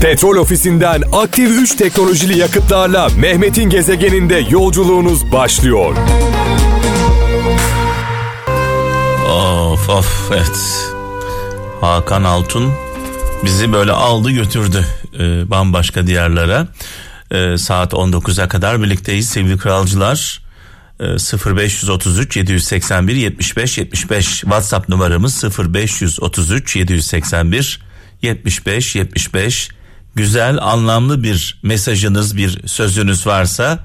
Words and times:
Petrol 0.00 0.36
ofisinden 0.36 1.02
aktif 1.12 1.50
3 1.50 1.74
teknolojili 1.74 2.38
yakıtlarla 2.38 3.08
Mehmet'in 3.18 3.70
gezegeninde 3.70 4.34
yolculuğunuz 4.50 5.32
başlıyor. 5.32 5.96
Of 9.30 9.88
of 9.88 10.30
evet. 10.32 10.90
Hakan 11.80 12.24
Altun 12.24 12.72
bizi 13.44 13.72
böyle 13.72 13.92
aldı 13.92 14.30
götürdü 14.30 14.86
e, 15.18 15.50
bambaşka 15.50 16.06
diyarlara. 16.06 16.68
E, 17.30 17.58
saat 17.58 17.92
19'a 17.92 18.48
kadar 18.48 18.82
birlikteyiz 18.82 19.28
sevgili 19.28 19.58
kralcılar. 19.58 20.42
E, 21.00 21.04
0533 21.04 22.36
781 22.36 23.14
75 23.14 23.78
75 23.78 24.26
WhatsApp 24.26 24.88
numaramız 24.88 25.44
0533 25.58 26.76
781 26.76 27.80
75 28.22 28.96
75 28.96 29.75
güzel 30.16 30.58
anlamlı 30.62 31.22
bir 31.22 31.58
mesajınız 31.62 32.36
bir 32.36 32.68
sözünüz 32.68 33.26
varsa 33.26 33.78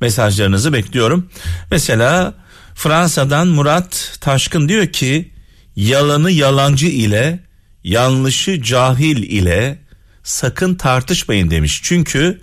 mesajlarınızı 0.00 0.72
bekliyorum. 0.72 1.30
Mesela 1.70 2.34
Fransa'dan 2.74 3.48
Murat 3.48 4.18
Taşkın 4.20 4.68
diyor 4.68 4.86
ki 4.86 5.32
yalanı 5.76 6.30
yalancı 6.30 6.86
ile 6.86 7.40
yanlışı 7.84 8.62
cahil 8.62 9.16
ile 9.22 9.78
sakın 10.22 10.74
tartışmayın 10.74 11.50
demiş. 11.50 11.80
Çünkü 11.82 12.40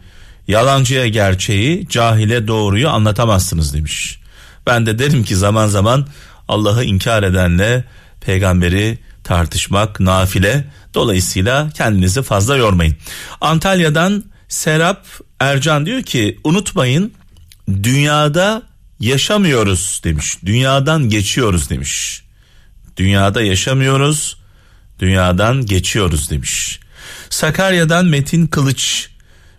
yalancıya 0.48 1.08
gerçeği 1.08 1.88
cahile 1.90 2.48
doğruyu 2.48 2.90
anlatamazsınız 2.90 3.74
demiş. 3.74 4.20
Ben 4.68 4.86
de 4.86 5.00
derim 5.00 5.24
ki 5.24 5.36
zaman 5.36 5.68
zaman 5.68 6.08
Allah'ı 6.48 6.84
inkar 6.84 7.24
edenle 7.24 7.84
peygamberi 8.22 8.98
tartışmak 9.24 10.00
nafile. 10.00 10.66
Dolayısıyla 10.98 11.70
kendinizi 11.70 12.22
fazla 12.22 12.58
yormayın. 12.58 12.96
Antalya'dan 13.42 14.24
Serap 14.48 15.06
Ercan 15.40 15.86
diyor 15.86 16.04
ki 16.04 16.40
unutmayın 16.44 17.14
dünyada 17.68 18.64
yaşamıyoruz 19.00 20.02
demiş. 20.04 20.38
Dünyadan 20.46 21.10
geçiyoruz 21.10 21.70
demiş. 21.70 22.24
Dünyada 22.98 23.42
yaşamıyoruz, 23.42 24.38
dünyadan 25.00 25.66
geçiyoruz 25.66 26.30
demiş. 26.30 26.80
Sakarya'dan 27.30 28.06
Metin 28.06 28.48
Kılıç 28.48 29.10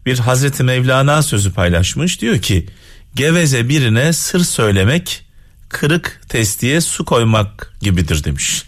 bir 0.06 0.18
Hazreti 0.18 0.62
Mevlana 0.62 1.22
sözü 1.22 1.52
paylaşmış. 1.52 2.20
Diyor 2.20 2.38
ki 2.38 2.66
geveze 3.14 3.68
birine 3.68 4.12
sır 4.12 4.41
söylemek 4.41 5.26
kırık 5.68 6.20
testiye 6.28 6.80
su 6.80 7.04
koymak 7.04 7.74
gibidir 7.80 8.24
demiş. 8.24 8.64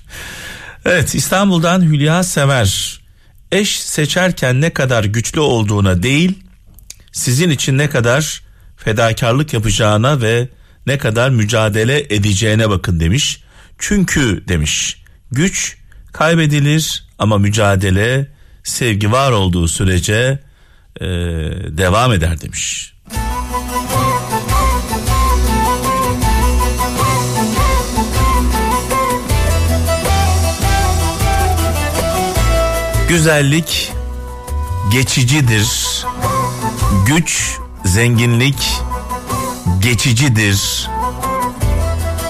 Evet 0.84 1.14
İstanbul'dan 1.14 1.83
Hülya 1.83 2.23
Sever 2.23 3.00
eş 3.53 3.81
seçerken 3.81 4.61
ne 4.61 4.70
kadar 4.70 5.05
güçlü 5.05 5.41
olduğuna 5.41 6.03
değil 6.03 6.39
sizin 7.12 7.50
için 7.50 7.78
ne 7.78 7.91
kadar 7.91 8.42
fedakarlık 8.77 9.55
yapacağına 9.55 10.20
ve 10.20 10.48
ne 10.86 10.98
kadar 10.98 11.31
mücadele 11.31 12.01
edeceğine 12.01 12.70
bakın 12.70 13.01
demiş. 13.01 13.42
Çünkü 13.78 14.45
demiş 14.48 15.03
güç 15.33 15.77
kaybedilir 16.12 17.05
ama 17.19 17.39
mücadele 17.39 18.28
sevgi 18.64 19.12
var 19.12 19.33
olduğu 19.33 19.69
sürece 19.69 20.39
e, 21.01 21.06
devam 21.78 22.12
eder 22.12 22.41
demiş. 22.41 22.92
Güzellik 33.11 33.92
geçicidir. 34.92 35.66
Güç, 37.06 37.58
zenginlik 37.84 38.72
geçicidir. 39.83 40.89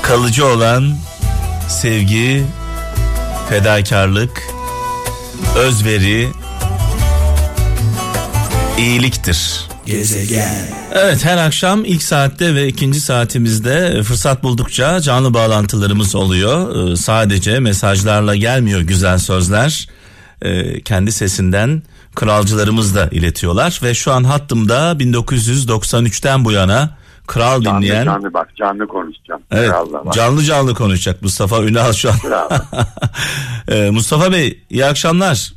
Kalıcı 0.02 0.46
olan 0.46 0.96
sevgi, 1.68 2.44
fedakarlık, 3.48 4.42
özveri, 5.56 6.28
iyiliktir. 8.78 9.68
Gezegen. 9.86 10.68
Evet 10.92 11.24
her 11.24 11.36
akşam 11.38 11.84
ilk 11.84 12.02
saatte 12.02 12.54
ve 12.54 12.68
ikinci 12.68 13.00
saatimizde 13.00 14.02
fırsat 14.02 14.42
buldukça 14.42 15.00
canlı 15.00 15.34
bağlantılarımız 15.34 16.14
oluyor. 16.14 16.76
Ee, 16.92 16.96
sadece 16.96 17.60
mesajlarla 17.60 18.36
gelmiyor 18.36 18.80
güzel 18.80 19.18
sözler. 19.18 19.88
Ee, 20.42 20.80
kendi 20.80 21.12
sesinden 21.12 21.82
kralcılarımız 22.14 22.96
da 22.96 23.08
iletiyorlar 23.10 23.80
ve 23.82 23.94
şu 23.94 24.12
an 24.12 24.24
hattımda 24.24 24.92
1993'ten 24.92 26.44
bu 26.44 26.52
yana 26.52 26.96
kral 27.26 27.62
Canlı 27.62 27.82
dinleyen 27.82 28.04
canlı 28.04 28.34
bak 28.34 28.56
canlı 28.56 28.86
konuşacağım. 28.86 29.42
Evet 29.50 29.70
Kralla 29.70 30.10
canlı 30.12 30.42
canlı 30.42 30.74
konuşacak 30.74 31.22
Mustafa 31.22 31.62
Ünal 31.62 31.92
şu 31.92 32.10
an. 32.10 32.16
Ee, 33.68 33.90
Mustafa 33.90 34.32
Bey 34.32 34.62
iyi 34.70 34.86
akşamlar. 34.86 35.52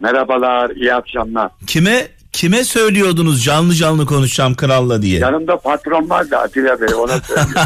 Merhabalar 0.00 0.70
iyi 0.70 0.94
akşamlar. 0.94 1.50
Kime 1.66 2.08
kime 2.32 2.64
söylüyordunuz 2.64 3.44
canlı 3.44 3.74
canlı 3.74 4.06
konuşacağım 4.06 4.54
kralla 4.54 5.02
diye? 5.02 5.18
Yanımda 5.20 5.56
patron 5.56 6.10
var 6.10 6.30
da 6.30 6.38
Atilla 6.38 6.80
Bey 6.80 6.94
ona 6.94 7.20
söylüyorum. 7.26 7.60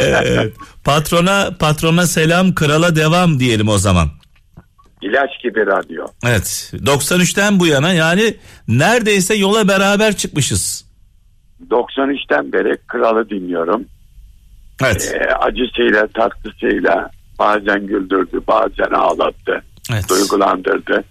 Ee, 0.00 0.50
patrona 0.84 1.50
patrona 1.58 2.06
selam 2.06 2.54
krala 2.54 2.96
devam 2.96 3.40
diyelim 3.40 3.68
o 3.68 3.78
zaman. 3.78 4.08
İlaç 5.04 5.30
gibi 5.42 5.66
radyo. 5.66 6.06
Evet 6.26 6.72
93'ten 6.74 7.60
bu 7.60 7.66
yana 7.66 7.92
yani 7.92 8.36
neredeyse 8.68 9.34
yola 9.34 9.68
beraber 9.68 10.16
çıkmışız. 10.16 10.84
93'ten 11.70 12.52
beri 12.52 12.76
kralı 12.86 13.30
dinliyorum. 13.30 13.84
Evet. 14.82 15.14
Ee, 15.14 15.34
acısıyla 15.34 16.06
tatlısıyla 16.06 17.10
bazen 17.38 17.86
güldürdü 17.86 18.40
bazen 18.48 18.94
ağlattı. 18.94 19.62
Evet. 19.92 20.08
Duygulandırdı. 20.08 21.04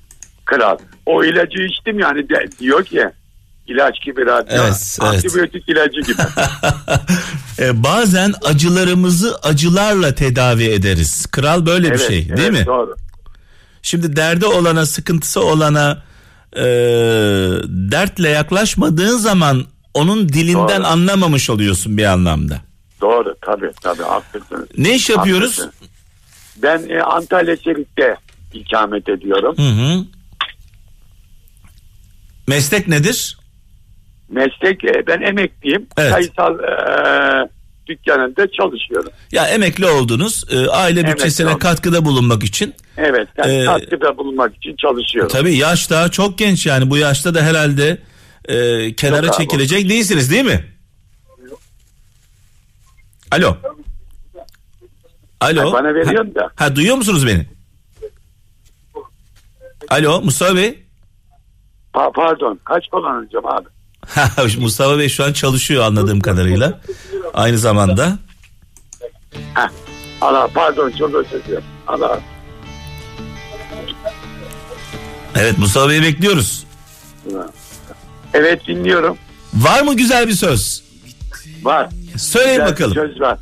Kral. 0.45 0.77
O 1.05 1.23
ilacı 1.23 1.61
içtim 1.61 1.99
yani 1.99 2.29
de, 2.29 2.47
diyor 2.59 2.83
ki 2.83 3.09
ilaç 3.67 4.01
gibi 4.05 4.21
radyo. 4.25 4.63
Evet, 4.63 4.97
evet. 5.01 5.13
Antibiyotik 5.13 5.69
ilacı 5.69 6.01
gibi. 6.01 6.21
Ee, 7.59 7.83
bazen 7.83 8.33
acılarımızı 8.45 9.35
acılarla 9.43 10.15
tedavi 10.15 10.63
ederiz. 10.63 11.25
Kral 11.25 11.65
böyle 11.65 11.83
bir 11.83 11.89
Evet, 11.89 12.07
şey 12.07 12.29
değil 12.29 12.39
evet, 12.39 12.51
mi? 12.51 12.65
Doğru. 12.65 12.95
Şimdi 13.83 14.15
derdi 14.15 14.45
olana, 14.45 14.85
sıkıntısı 14.85 15.45
olana 15.45 16.03
e, 16.55 16.63
dertle 17.91 18.29
yaklaşmadığın 18.29 19.17
zaman 19.17 19.65
onun 19.93 20.29
dilinden 20.29 20.81
Doğru. 20.81 20.87
anlamamış 20.87 21.49
oluyorsun 21.49 21.97
bir 21.97 22.05
anlamda. 22.05 22.61
Doğru 23.01 23.35
tabii 23.41 23.71
tabii 23.81 24.03
haklısınız. 24.03 24.69
Ne 24.77 24.95
iş 24.95 25.09
yapıyoruz? 25.09 25.59
Haklısın. 25.59 25.73
Ben 26.57 26.89
e, 26.89 27.01
Antalya 27.01 27.57
Çelik'te 27.57 28.15
ikamet 28.53 29.09
ediyorum. 29.09 29.55
Hı 29.57 29.69
hı. 29.69 30.05
Meslek 32.47 32.87
nedir? 32.87 33.37
Meslek 34.29 34.83
e, 34.83 35.07
ben 35.07 35.21
emekliyim. 35.21 35.87
Evet. 35.97 36.11
Sayısal 36.11 36.59
e, 36.59 36.69
dükkanında 37.87 38.47
çalışıyorum. 38.51 39.11
Ya 39.31 39.47
emekli 39.47 39.85
oldunuz, 39.87 40.43
e, 40.51 40.67
aile 40.67 40.99
Emekli 40.99 41.15
bütçesine 41.15 41.47
oldum. 41.47 41.59
katkıda 41.59 42.05
bulunmak 42.05 42.43
için. 42.43 42.73
Evet 42.97 43.27
ben 43.37 43.49
Ee, 43.49 43.65
katkıda 43.65 44.17
bulunmak 44.17 44.55
için 44.55 44.75
çalışıyorum. 44.75 45.31
Tabii 45.31 45.55
yaş 45.55 45.89
daha 45.89 46.09
çok 46.11 46.37
genç 46.37 46.65
yani 46.65 46.89
bu 46.89 46.97
yaşta 46.97 47.33
da 47.35 47.41
herhalde 47.41 47.97
e, 48.45 48.55
kenara 48.95 49.25
Yok 49.25 49.35
abi. 49.35 49.43
çekilecek 49.43 49.89
değilsiniz 49.89 50.31
değil 50.31 50.45
mi? 50.45 50.65
Alo. 53.31 53.57
Alo. 55.41 55.69
Ha, 55.69 55.73
bana 55.73 55.95
veriyorsun 55.95 56.35
da. 56.35 56.49
Ha 56.55 56.75
duyuyor 56.75 56.95
musunuz 56.95 57.27
beni? 57.27 57.45
Alo 59.89 60.21
Mustafa 60.21 60.55
Bey. 60.55 60.83
Pa- 61.93 62.11
pardon 62.15 62.59
kaç 62.65 62.87
kullanacağım 62.87 63.45
abi? 63.45 63.67
Mustafa 64.59 64.97
Bey 64.99 65.09
şu 65.09 65.23
an 65.23 65.33
çalışıyor 65.33 65.83
anladığım 65.83 66.19
kadarıyla. 66.19 66.79
Aynı 67.33 67.57
zamanda. 67.57 68.17
Heh. 69.53 69.69
Allah 70.21 70.49
pardon 70.53 70.91
çok 70.99 71.15
özür 71.15 71.43
dilerim. 71.43 71.63
Allah. 71.87 72.19
Evet 75.35 75.57
Mustafa 75.57 75.89
Bey'i 75.89 76.01
bekliyoruz. 76.03 76.65
Evet 78.33 78.67
dinliyorum. 78.67 79.17
Var 79.53 79.81
mı 79.81 79.93
güzel 79.93 80.27
bir 80.27 80.33
söz? 80.33 80.83
Var. 81.63 81.89
Söyleyin 82.17 82.59
Güzel 82.59 82.67
bir 82.67 82.71
bakalım. 82.71 82.93
Söz 82.93 83.21
var. 83.21 83.37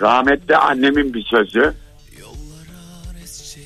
Rahmetli 0.00 0.56
annemin 0.56 1.14
bir 1.14 1.24
sözü. 1.24 1.74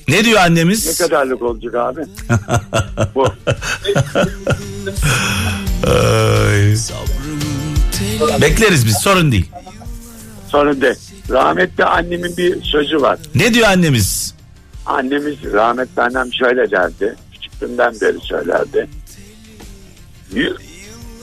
Ne 0.07 0.25
diyor 0.25 0.37
Ne 0.39 0.43
annemiz? 0.43 0.97
kadarlık 0.97 1.41
olacak 1.41 1.75
abi? 1.75 2.01
Bu. 3.15 3.27
Ay. 5.87 6.73
Bekleriz 8.41 8.85
biz 8.85 8.97
sorun 8.97 9.31
değil. 9.31 9.49
Sonra 10.49 10.81
de 10.81 10.95
rahmetli 11.29 11.85
annemin 11.85 12.37
bir 12.37 12.63
sözü 12.63 13.01
var. 13.01 13.19
Ne 13.35 13.53
diyor 13.53 13.67
annemiz? 13.67 14.35
Annemiz 14.85 15.35
rahmetli 15.53 16.01
annem 16.01 16.33
şöyle 16.33 16.71
derdi. 16.71 17.15
çocukluğundan 17.33 17.93
beri 18.01 18.17
söylerdi. 18.21 18.87
Yü- 20.35 20.57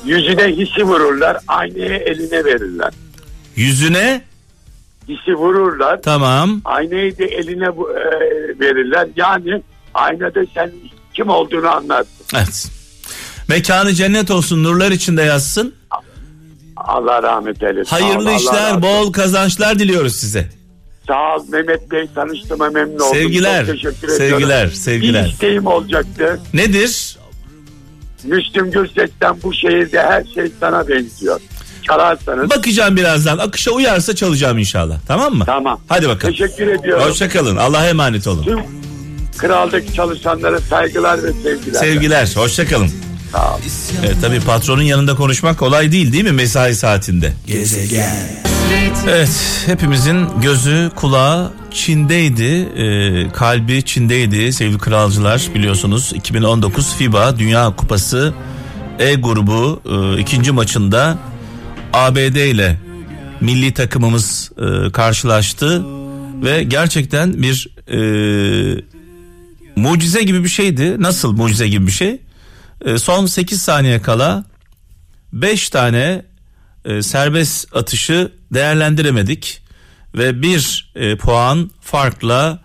Yüzüne 0.05 0.47
hissi 0.47 0.85
vururlar, 0.85 1.39
aynayı 1.49 1.91
eline 1.99 2.45
verirler. 2.45 2.93
Yüzüne 3.57 4.23
Hissi 5.09 5.35
vururlar, 5.35 6.03
tamam. 6.03 6.61
aynayı 6.65 7.19
da 7.19 7.25
eline 7.25 7.65
e, 7.67 7.71
verirler. 8.61 9.09
Yani 9.17 9.63
aynada 9.95 10.41
sen 10.55 10.71
kim 11.15 11.29
olduğunu 11.29 11.69
anlarsın. 11.69 12.13
Evet. 12.35 12.69
Mekanı 13.51 13.95
cennet 13.95 14.31
olsun 14.31 14.65
nurlar 14.65 14.91
içinde 14.91 15.23
yazsın. 15.23 15.75
Allah 16.77 17.23
rahmet 17.23 17.63
eylesin. 17.63 17.91
Hayırlı 17.91 18.31
Allah 18.31 18.37
işler, 18.37 18.71
olsun. 18.71 18.83
bol 18.83 19.13
kazançlar 19.13 19.79
diliyoruz 19.79 20.17
size. 20.17 20.49
Sağ 21.07 21.37
ol 21.37 21.45
Mehmet 21.49 21.91
Bey 21.91 22.07
tanıştığıma 22.15 22.71
memnun 22.71 22.95
oldum. 22.95 23.07
Sevgiler, 23.13 23.67
Çok 23.67 23.75
teşekkür 23.75 24.09
sevgiler, 24.09 24.57
ediyorum. 24.57 24.73
sevgiler. 24.73 25.25
Bir 25.25 25.31
isteğim 25.31 25.67
olacaktı. 25.67 26.41
Nedir? 26.55 27.17
Müslüm 28.25 28.71
Gürses'ten 28.71 29.37
bu 29.43 29.55
şehirde 29.55 30.03
her 30.03 30.25
şey 30.35 30.53
sana 30.61 30.89
benziyor. 30.89 31.41
Çalarsanız. 31.83 32.51
Bakacağım 32.51 32.97
birazdan. 32.97 33.39
Akışa 33.39 33.71
uyarsa 33.71 34.15
çalacağım 34.15 34.59
inşallah. 34.59 34.99
Tamam 35.07 35.35
mı? 35.35 35.45
Tamam. 35.47 35.81
Hadi 35.89 36.09
bakalım. 36.09 36.35
Teşekkür 36.35 36.67
ediyorum. 36.69 37.05
Hoşçakalın. 37.09 37.57
Allah'a 37.57 37.89
emanet 37.89 38.27
olun. 38.27 38.43
Tüm 38.45 38.59
kraldaki 39.39 39.95
çalışanlara 39.95 40.61
saygılar 40.61 41.23
ve 41.23 41.33
sevgiler. 41.33 41.81
Sevgiler. 41.81 42.33
Hoşçakalın. 42.37 42.91
Sağ 43.33 43.55
ol. 43.55 43.61
Evet 44.05 44.17
tabii 44.21 44.41
patronun 44.41 44.83
yanında 44.83 45.15
konuşmak 45.15 45.59
kolay 45.59 45.93
değil 45.93 46.13
değil 46.13 46.25
mi 46.25 46.33
mesai 46.33 46.75
saatinde? 46.75 47.33
Gezegen. 47.47 48.17
Evet 49.09 49.63
hepimizin 49.67 50.41
gözü 50.43 50.91
kulağı 50.97 51.53
Çin'deydi 51.71 52.43
Ee, 52.43 53.29
kalbi 53.33 53.83
Çin'deydi 53.83 54.53
sevgili 54.53 54.79
kralcılar 54.79 55.49
biliyorsunuz 55.55 56.13
2019 56.15 56.95
FIBA 56.95 57.39
Dünya 57.39 57.77
Kupası 57.77 58.35
E 58.99 59.15
grubu 59.15 59.83
e, 59.91 60.21
ikinci 60.21 60.53
maçında 60.53 61.19
ABD 61.93 62.37
ile 62.37 62.79
milli 63.41 63.75
takımımız 63.75 64.51
e, 64.59 64.91
karşılaştı 64.91 65.85
ve 66.43 66.63
gerçekten 66.63 67.43
bir 67.43 67.69
e, 67.93 68.01
mucize 69.77 70.23
gibi 70.23 70.45
bir 70.45 70.49
şeydi 70.49 71.03
nasıl 71.03 71.33
mucize 71.33 71.69
gibi 71.69 71.87
bir 71.87 71.93
şey 71.93 72.21
E, 72.85 72.99
son 72.99 73.27
8 73.27 73.63
saniye 73.63 74.03
kala 74.03 74.45
5 75.33 75.71
tane 75.71 76.23
e, 76.85 77.03
serbest 77.03 77.77
atışı 77.77 78.33
değerlendiremedik 78.55 79.63
ve 80.15 80.43
bir 80.43 80.93
e, 80.95 81.17
puan 81.17 81.71
farkla 81.81 82.59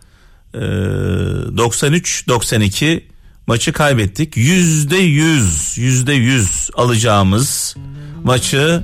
e, 0.53 0.57
93-92 0.57 3.03
maçı 3.47 3.73
kaybettik. 3.73 4.37
Yüzde 4.37 4.97
yüz, 4.97 5.77
yüzde 5.77 6.13
yüz 6.13 6.69
alacağımız 6.73 7.75
maçı 8.23 8.83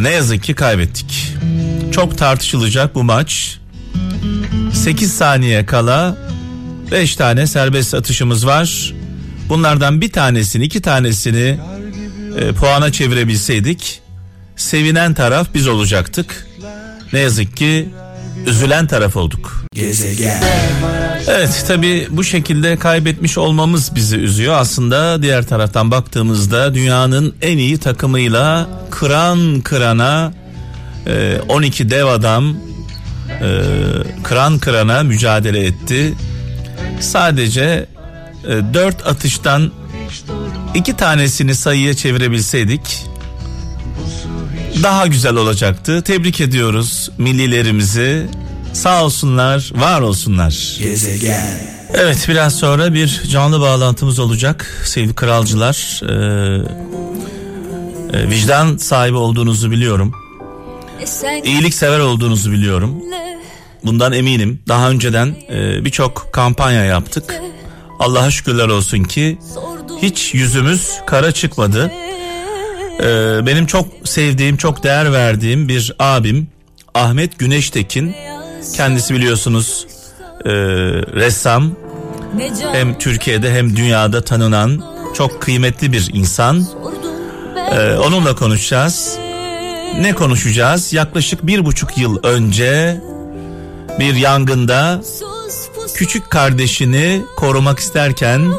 ne 0.00 0.10
yazık 0.10 0.42
ki 0.42 0.54
kaybettik. 0.54 1.34
Çok 1.92 2.18
tartışılacak 2.18 2.94
bu 2.94 3.04
maç. 3.04 3.58
8 4.72 5.14
saniye 5.14 5.66
kala 5.66 6.16
5 6.92 7.16
tane 7.16 7.46
serbest 7.46 7.94
atışımız 7.94 8.46
var. 8.46 8.94
Bunlardan 9.50 10.00
bir 10.00 10.12
tanesini, 10.12 10.64
iki 10.64 10.82
tanesini 10.82 11.58
e, 12.38 12.52
puana 12.52 12.92
çevirebilseydik 12.92 14.00
sevinen 14.56 15.14
taraf 15.14 15.48
biz 15.54 15.68
olacaktık. 15.68 16.46
Ne 17.12 17.18
yazık 17.18 17.56
ki 17.56 17.88
üzülen 18.46 18.86
taraf 18.86 19.16
olduk. 19.16 19.64
Gezegen. 19.74 20.42
Evet 21.28 21.64
tabi 21.68 22.08
bu 22.10 22.24
şekilde 22.24 22.76
kaybetmiş 22.76 23.38
olmamız 23.38 23.94
bizi 23.94 24.16
üzüyor. 24.16 24.54
Aslında 24.54 25.22
diğer 25.22 25.46
taraftan 25.46 25.90
baktığımızda 25.90 26.74
dünyanın 26.74 27.34
en 27.42 27.58
iyi 27.58 27.78
takımıyla 27.78 28.68
kıran 28.90 29.60
kırana 29.60 30.32
e, 31.06 31.38
12 31.48 31.90
dev 31.90 32.04
adam 32.04 32.56
e, 33.40 33.62
kıran 34.22 34.58
kırana 34.58 35.02
mücadele 35.02 35.64
etti. 35.66 36.14
Sadece 37.00 37.60
e, 37.62 37.99
4 38.44 39.06
atıştan 39.06 39.72
iki 40.74 40.96
tanesini 40.96 41.54
sayıya 41.54 41.94
çevirebilseydik 41.94 43.10
daha 44.82 45.06
güzel 45.06 45.36
olacaktı. 45.36 46.02
Tebrik 46.02 46.40
ediyoruz 46.40 47.10
millilerimizi. 47.18 48.26
Sağ 48.72 49.04
olsunlar, 49.04 49.72
var 49.74 50.00
olsunlar. 50.00 50.76
Gezegen. 50.78 51.46
Evet 51.94 52.26
biraz 52.28 52.56
sonra 52.56 52.94
bir 52.94 53.22
canlı 53.30 53.60
bağlantımız 53.60 54.18
olacak 54.18 54.82
sevgili 54.84 55.14
kralcılar. 55.14 56.00
Ee, 56.02 56.62
e, 58.18 58.30
vicdan 58.30 58.76
sahibi 58.76 59.16
olduğunuzu 59.16 59.70
biliyorum. 59.70 60.14
İyilik 61.44 61.74
sever 61.74 61.98
olduğunuzu 61.98 62.52
biliyorum. 62.52 62.94
Bundan 63.84 64.12
eminim. 64.12 64.60
Daha 64.68 64.90
önceden 64.90 65.34
e, 65.50 65.84
birçok 65.84 66.28
kampanya 66.32 66.84
yaptık. 66.84 67.40
Allah'a 68.00 68.30
şükürler 68.30 68.68
olsun 68.68 69.04
ki 69.04 69.38
hiç 70.02 70.34
yüzümüz 70.34 70.90
kara 71.06 71.32
çıkmadı. 71.32 71.92
Ee, 73.00 73.46
benim 73.46 73.66
çok 73.66 73.86
sevdiğim, 74.04 74.56
çok 74.56 74.82
değer 74.82 75.12
verdiğim 75.12 75.68
bir 75.68 75.94
abim 75.98 76.48
Ahmet 76.94 77.38
Güneştekin. 77.38 78.14
Kendisi 78.76 79.14
biliyorsunuz 79.14 79.86
e, 80.44 80.50
ressam. 81.14 81.72
Hem 82.72 82.98
Türkiye'de 82.98 83.54
hem 83.54 83.76
dünyada 83.76 84.24
tanınan 84.24 84.82
çok 85.14 85.42
kıymetli 85.42 85.92
bir 85.92 86.10
insan. 86.12 86.66
Ee, 87.72 87.94
onunla 87.94 88.34
konuşacağız. 88.34 89.18
Ne 90.00 90.14
konuşacağız? 90.14 90.92
Yaklaşık 90.92 91.46
bir 91.46 91.64
buçuk 91.64 91.98
yıl 91.98 92.18
önce 92.22 93.00
bir 93.98 94.14
yangında 94.14 95.02
küçük 95.92 96.30
kardeşini 96.30 97.22
korumak 97.36 97.78
isterken 97.78 98.52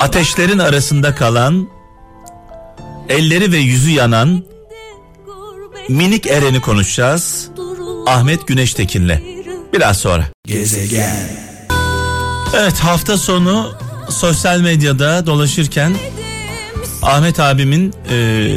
ateşlerin 0.00 0.58
arasında 0.58 1.14
kalan 1.14 1.68
elleri 3.08 3.52
ve 3.52 3.56
yüzü 3.56 3.90
yanan 3.90 4.44
minik 5.88 6.26
Eren'i 6.26 6.60
konuşacağız. 6.60 7.48
Ahmet 8.06 8.48
Güneştekin'le. 8.48 9.18
Biraz 9.72 9.98
sonra. 9.98 10.24
Gezegen. 10.46 11.28
Evet 12.56 12.78
hafta 12.78 13.18
sonu 13.18 13.72
sosyal 14.08 14.60
medyada 14.60 15.26
dolaşırken 15.26 15.96
Ahmet 17.02 17.40
abimin 17.40 17.94
e, 18.10 18.48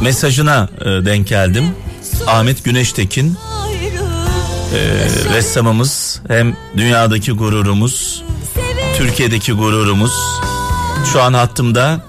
mesajına 0.00 0.68
e, 0.80 0.84
denk 0.84 1.28
geldim. 1.28 1.64
Ahmet 2.26 2.64
Güneştekin 2.64 3.36
e, 4.74 4.78
ressamımız 5.34 6.20
hem 6.28 6.56
dünyadaki 6.76 7.32
gururumuz 7.32 8.24
Türkiye'deki 8.98 9.52
gururumuz 9.52 10.12
şu 11.12 11.22
an 11.22 11.34
hattımda. 11.34 12.04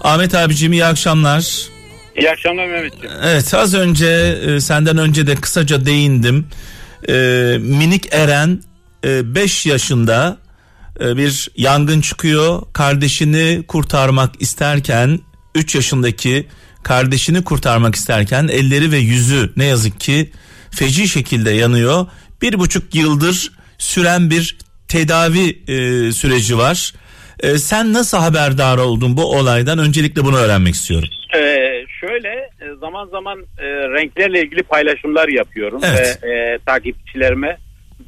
Ahmet 0.00 0.34
abicim 0.34 0.72
iyi 0.72 0.84
akşamlar. 0.84 1.68
İyi 2.16 2.30
akşamlar 2.30 2.66
Mehmetciğim. 2.66 3.10
Evet 3.22 3.54
az 3.54 3.74
önce 3.74 4.38
e, 4.46 4.60
senden 4.60 4.98
önce 4.98 5.26
de 5.26 5.34
kısaca 5.34 5.86
değindim. 5.86 6.46
E, 7.08 7.12
minik 7.60 8.14
Eren 8.14 8.62
5 9.04 9.66
yaşında 9.66 10.38
e, 11.00 11.16
bir 11.16 11.48
yangın 11.56 12.00
çıkıyor. 12.00 12.62
Kardeşini 12.72 13.64
kurtarmak 13.68 14.42
isterken 14.42 15.20
3 15.54 15.74
yaşındaki 15.74 16.46
kardeşini 16.82 17.44
kurtarmak 17.44 17.94
isterken 17.94 18.48
elleri 18.48 18.92
ve 18.92 18.98
yüzü 18.98 19.52
ne 19.56 19.64
yazık 19.64 20.00
ki 20.00 20.30
feci 20.70 21.08
şekilde 21.08 21.50
yanıyor. 21.50 22.06
Bir 22.42 22.58
buçuk 22.58 22.94
yıldır 22.94 23.52
süren 23.78 24.30
bir 24.30 24.56
tedavi 24.88 25.48
e, 25.68 26.12
süreci 26.12 26.58
var. 26.58 26.92
E, 27.40 27.58
sen 27.58 27.92
nasıl 27.92 28.18
haberdar 28.18 28.78
oldun 28.78 29.16
bu 29.16 29.24
olaydan? 29.24 29.78
Öncelikle 29.78 30.24
bunu 30.24 30.36
öğrenmek 30.36 30.74
istiyorum. 30.74 31.08
Ee, 31.36 31.84
şöyle 32.00 32.28
e, 32.28 32.74
zaman 32.80 33.06
zaman 33.06 33.38
e, 33.58 33.64
renklerle 33.66 34.40
ilgili 34.42 34.62
paylaşımlar 34.62 35.28
yapıyorum 35.28 35.80
Evet. 35.84 36.18
ve 36.22 36.28
e, 36.32 36.58
takipçilerime 36.66 37.56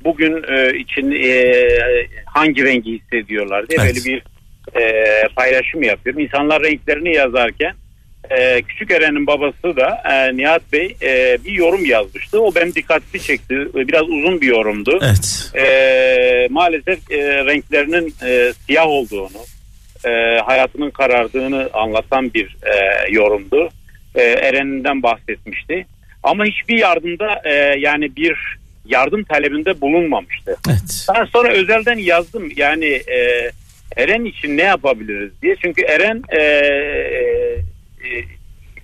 bugün 0.04 0.42
e, 0.48 0.78
için 0.78 1.10
e, 1.10 1.52
hangi 2.24 2.64
rengi 2.64 2.92
hissediyorlar 2.92 3.68
diye 3.68 3.78
Evet. 3.82 3.94
böyle 3.94 4.04
bir 4.04 4.22
e, 4.80 5.04
paylaşım 5.36 5.82
yapıyorum. 5.82 6.20
İnsanlar 6.22 6.62
renklerini 6.62 7.16
yazarken 7.16 7.74
e, 8.30 8.62
Küçük 8.62 8.90
Eren'in 8.90 9.26
babası 9.26 9.76
da 9.76 10.02
e, 10.12 10.36
Nihat 10.36 10.72
Bey 10.72 10.96
e, 11.02 11.38
bir 11.44 11.52
yorum 11.52 11.84
yazmıştı. 11.84 12.42
O 12.42 12.54
benim 12.54 12.74
dikkatimi 12.74 13.22
çekti. 13.22 13.54
Biraz 13.74 14.02
uzun 14.02 14.40
bir 14.40 14.46
yorumdu. 14.46 14.98
Evet. 15.02 15.50
e, 15.56 16.48
maalesef 16.50 17.10
e, 17.10 17.44
renklerinin 17.44 18.14
e, 18.26 18.52
siyah 18.66 18.86
olduğunu, 18.86 19.40
e, 20.04 20.38
hayatının 20.38 20.90
karardığını 20.90 21.70
anlatan 21.72 22.34
bir 22.34 22.56
e, 22.62 23.12
yorumdu. 23.12 23.68
E, 24.14 24.22
Eren'inden 24.22 25.02
bahsetmişti. 25.02 25.86
Ama 26.22 26.44
hiçbir 26.44 26.78
yardımda 26.78 27.42
e, 27.44 27.54
yani 27.78 28.16
bir 28.16 28.36
yardım 28.86 29.24
talebinde 29.24 29.80
bulunmamıştı. 29.80 30.56
Evet. 30.68 31.06
Daha 31.08 31.26
sonra 31.26 31.52
özelden 31.52 31.98
yazdım 31.98 32.52
yani 32.56 32.86
e, 32.86 33.50
Eren 33.96 34.24
için 34.24 34.56
ne 34.56 34.62
yapabiliriz 34.62 35.42
diye. 35.42 35.56
Çünkü 35.62 35.82
Eren 35.82 36.22
e, 36.36 36.40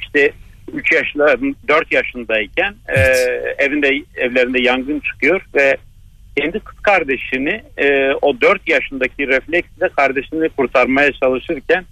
işte 0.08 0.32
3 0.72 0.92
yaşında 0.92 1.36
4 1.68 1.92
yaşındayken 1.92 2.74
e, 2.88 3.00
evinde 3.58 3.88
evlerinde 4.16 4.60
yangın 4.60 5.00
çıkıyor 5.00 5.40
ve 5.54 5.76
kendi 6.36 6.60
kız 6.60 6.78
kardeşini 6.78 7.62
e, 7.76 8.12
o 8.22 8.40
4 8.40 8.68
yaşındaki 8.68 9.28
refleksle 9.28 9.88
kardeşini 9.96 10.48
kurtarmaya 10.48 11.12
çalışırken 11.12 11.84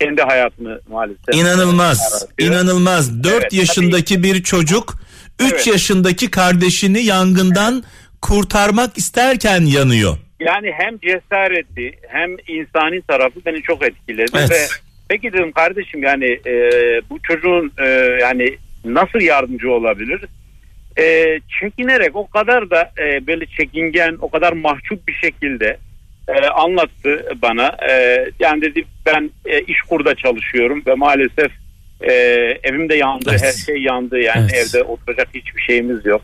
kendi 0.00 0.22
hayatını 0.22 0.80
maalesef 0.90 1.34
İnanılmaz. 1.34 2.26
İnanılmaz. 2.38 3.24
4 3.24 3.34
Evet, 3.34 3.52
yaşındaki 3.52 4.22
bir 4.22 4.42
çocuk 4.42 4.94
3 5.40 5.52
Evet. 5.52 5.66
yaşındaki 5.66 6.30
kardeşini 6.30 7.00
yangından 7.00 7.84
kurtarmak 8.22 8.98
isterken 8.98 9.60
yanıyor. 9.60 10.16
Yani 10.40 10.72
hem 10.78 10.98
cesareti 10.98 11.98
hem 12.08 12.30
insani 12.48 13.02
tarafı 13.02 13.40
beni 13.46 13.62
çok 13.62 13.84
etkiledi 13.84 14.30
Evet. 14.34 14.50
ve 14.50 14.66
peki 15.10 15.32
dedim 15.32 15.52
kardeşim 15.52 16.02
yani 16.02 16.40
e, 16.46 16.52
bu 17.10 17.22
çocuğun 17.22 17.72
e, 17.78 17.86
yani 18.20 18.56
nasıl 18.84 19.20
yardımcı 19.20 19.70
olabilir? 19.72 20.20
E, 20.98 21.38
çekinerek 21.60 22.16
o 22.16 22.26
kadar 22.26 22.70
da 22.70 22.92
e, 22.98 23.26
böyle 23.26 23.46
çekingen 23.46 24.16
o 24.20 24.30
kadar 24.30 24.52
mahcup 24.52 25.08
bir 25.08 25.12
şekilde 25.12 25.76
e, 26.28 26.46
anlattı 26.46 27.26
bana. 27.42 27.76
E, 27.90 28.24
yani 28.40 28.62
dedi 28.62 28.84
ben 29.06 29.30
e, 29.46 29.60
iş 29.60 29.82
kurda 29.82 30.14
çalışıyorum 30.14 30.82
ve 30.86 30.94
maalesef 30.94 31.52
e, 32.00 32.12
evimde 32.62 32.94
yandı 32.94 33.30
Evet. 33.30 33.42
her 33.42 33.52
şey 33.52 33.82
yandı 33.82 34.18
yani 34.18 34.48
Evet. 34.54 34.68
evde 34.68 34.82
oturacak 34.82 35.28
hiçbir 35.34 35.62
şeyimiz 35.62 36.06
yok. 36.06 36.22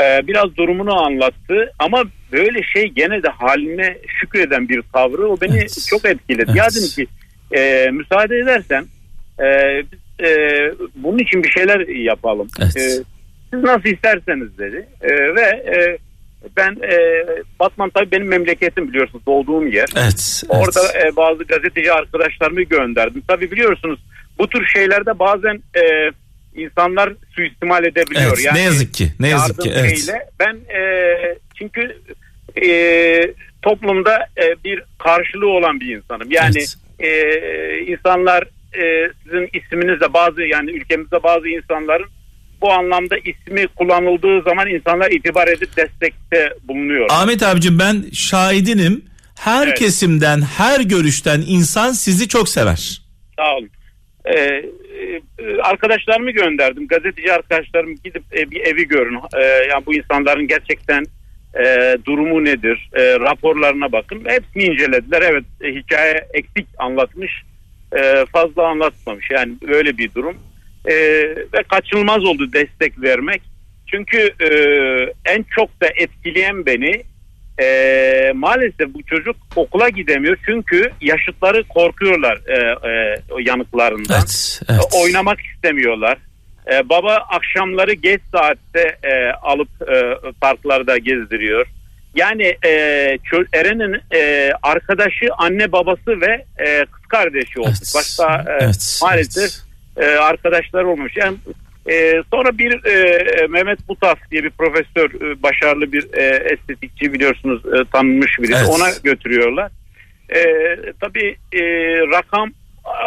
Ee, 0.00 0.26
biraz 0.26 0.56
durumunu 0.56 1.04
anlattı 1.06 1.72
ama 1.78 2.04
böyle 2.32 2.62
şey 2.62 2.84
gene 2.88 3.22
de 3.22 3.28
haline 3.28 3.98
şükreden 4.20 4.68
bir 4.68 4.82
tavrı 4.92 5.28
o 5.28 5.40
beni 5.40 5.56
Evet. 5.58 5.86
çok 5.90 6.04
etkiledi. 6.04 6.44
Evet. 6.48 6.56
Ya 6.56 6.68
dedim 6.70 6.88
ki 6.96 7.06
e, 7.56 7.90
müsaade 7.90 8.36
edersen 8.36 8.86
e, 9.40 9.46
biz, 9.92 10.26
e, 10.28 10.70
bunun 10.94 11.18
için 11.18 11.42
bir 11.42 11.50
şeyler 11.50 11.88
yapalım. 11.88 12.48
Evet. 12.62 12.76
E, 12.76 12.80
siz 13.50 13.62
nasıl 13.62 13.88
isterseniz 13.88 14.58
dedi 14.58 14.88
E, 15.00 15.34
ve 15.34 15.42
e, 15.42 15.98
ben 16.56 16.70
e, 16.70 16.96
Batman 17.60 17.90
tabii 17.90 18.10
benim 18.10 18.28
memleketim 18.28 18.88
biliyorsunuz 18.88 19.26
doğduğum 19.26 19.66
yer. 19.66 19.88
Evet. 19.96 20.42
Orada 20.48 20.80
evet. 20.94 21.12
e, 21.12 21.16
bazı 21.16 21.44
gazeteci 21.44 21.92
arkadaşlarımı 21.92 22.62
gönderdim. 22.62 23.22
Tabii 23.28 23.50
biliyorsunuz 23.50 24.00
bu 24.38 24.48
tür 24.48 24.66
şeylerde 24.66 25.18
bazen 25.18 25.62
e, 25.76 26.10
insanlar 26.54 27.12
suistimal 27.30 27.84
edebiliyor. 27.84 28.32
Evet, 28.34 28.44
Yani 28.44 28.58
ne 28.58 28.62
yazık 28.62 28.94
ki. 28.94 29.12
Ne 29.20 29.28
yazık 29.28 29.60
ki. 29.60 29.72
Evet. 29.76 29.98
şeyle 29.98 30.26
Ben 30.40 30.54
e, 30.54 30.80
çünkü 31.58 31.96
e, 32.66 33.34
toplumda 33.62 34.26
e, 34.36 34.64
bir 34.64 34.82
karşılığı 34.98 35.48
olan 35.48 35.80
bir 35.80 35.96
insanım. 35.96 36.30
Yani 36.30 36.54
Evet. 36.58 36.76
E, 36.98 37.10
insanlar 37.86 38.42
e, 38.74 39.12
sizin 39.24 39.48
isminizle 39.52 40.12
bazı 40.12 40.42
yani 40.42 40.70
ülkemizde 40.70 41.22
bazı 41.22 41.48
insanların 41.48 42.06
bu 42.60 42.72
anlamda 42.72 43.16
ismi 43.18 43.66
kullanıldığı 43.66 44.42
zaman 44.42 44.68
insanlar 44.68 45.10
itibar 45.10 45.48
edip 45.48 45.76
destekte 45.76 46.52
bulunuyor. 46.68 47.06
Ahmet 47.10 47.42
abicim 47.42 47.78
ben 47.78 48.04
şahidinim. 48.12 49.04
Her 49.38 49.66
Evet. 49.66 49.78
kesimden, 49.78 50.40
her 50.40 50.80
görüşten 50.80 51.44
insan 51.46 51.92
sizi 51.92 52.28
çok 52.28 52.48
sever. 52.48 53.02
Sağ 53.36 53.56
olun. 53.56 53.70
Ee, 54.24 54.34
e, 54.34 54.62
arkadaşlarımı 55.62 56.30
gönderdim. 56.30 56.88
Gazeteci 56.88 57.32
arkadaşlarım 57.32 57.94
gidip 58.04 58.22
e, 58.38 58.50
bir 58.50 58.60
evi 58.60 58.88
görün. 58.88 59.18
Ee, 59.36 59.44
yani 59.44 59.86
bu 59.86 59.94
insanların 59.94 60.46
gerçekten 60.46 61.04
e, 61.58 61.96
durumu 62.04 62.44
nedir? 62.44 62.90
E, 62.94 63.20
raporlarına 63.20 63.92
bakın. 63.92 64.22
Hepsini 64.26 64.62
incelediler. 64.62 65.22
Evet 65.22 65.44
e, 65.60 65.68
hikaye 65.68 66.26
eksik 66.34 66.66
anlatmış. 66.78 67.42
E, 67.96 68.24
fazla 68.32 68.66
anlatmamış. 68.66 69.30
Yani 69.30 69.52
böyle 69.68 69.98
bir 69.98 70.14
durum. 70.14 70.36
E, 70.84 70.94
ve 71.54 71.62
kaçınılmaz 71.68 72.24
oldu 72.24 72.52
destek 72.52 73.02
vermek. 73.02 73.42
Çünkü 73.86 74.18
e, 74.40 74.48
en 75.24 75.44
çok 75.56 75.80
da 75.80 75.86
etkileyen 75.96 76.66
beni 76.66 77.02
e, 77.62 78.32
maalesef 78.34 78.94
bu 78.94 79.02
çocuk 79.02 79.36
okula 79.56 79.88
gidemiyor. 79.88 80.36
Çünkü 80.46 80.90
yaşıtları 81.00 81.64
korkuyorlar 81.64 82.38
e, 82.46 82.56
e, 82.88 83.22
yanıklarından. 83.42 84.18
Evet. 84.18 84.60
evet. 84.70 84.94
Oynamak 85.04 85.38
istemiyorlar. 85.40 86.18
E, 86.72 86.88
baba 86.88 87.14
akşamları 87.14 87.92
geç 87.92 88.20
saatte 88.32 88.96
e, 89.02 89.30
alıp 89.30 89.68
e, 89.90 90.14
parklarda 90.40 90.98
gezdiriyor. 90.98 91.66
Yani 92.14 92.56
e, 92.64 92.70
Eren'in 93.52 94.00
e, 94.14 94.52
arkadaşı 94.62 95.26
anne 95.38 95.72
babası 95.72 96.20
ve 96.20 96.44
e, 96.58 96.84
kız 96.84 97.06
kardeşi 97.08 97.60
olmuş. 97.60 97.78
Evet. 97.78 97.92
Başka 97.94 98.52
e, 98.52 98.64
Evet, 98.64 99.00
maalesef 99.02 99.50
e, 99.96 100.06
arkadaşlar 100.06 100.84
olmuş. 100.84 101.16
Yani 101.16 101.36
e, 101.90 102.22
sonra 102.30 102.58
bir 102.58 102.84
e, 102.84 103.46
Mehmet 103.46 103.88
Butaf 103.88 104.18
diye 104.30 104.44
bir 104.44 104.50
profesör 104.50 105.10
e, 105.10 105.42
başarılı 105.42 105.92
bir 105.92 106.06
e, 106.12 106.52
estetikçi 106.52 107.12
biliyorsunuz 107.12 107.62
e, 107.66 107.84
tanınmış 107.92 108.38
birisi. 108.38 108.54
Evet. 108.58 108.68
Ona 108.68 108.90
götürüyorlar. 109.04 109.70
E, 110.28 110.42
tabii 111.00 111.36
e, 111.52 111.62
rakam 112.12 112.52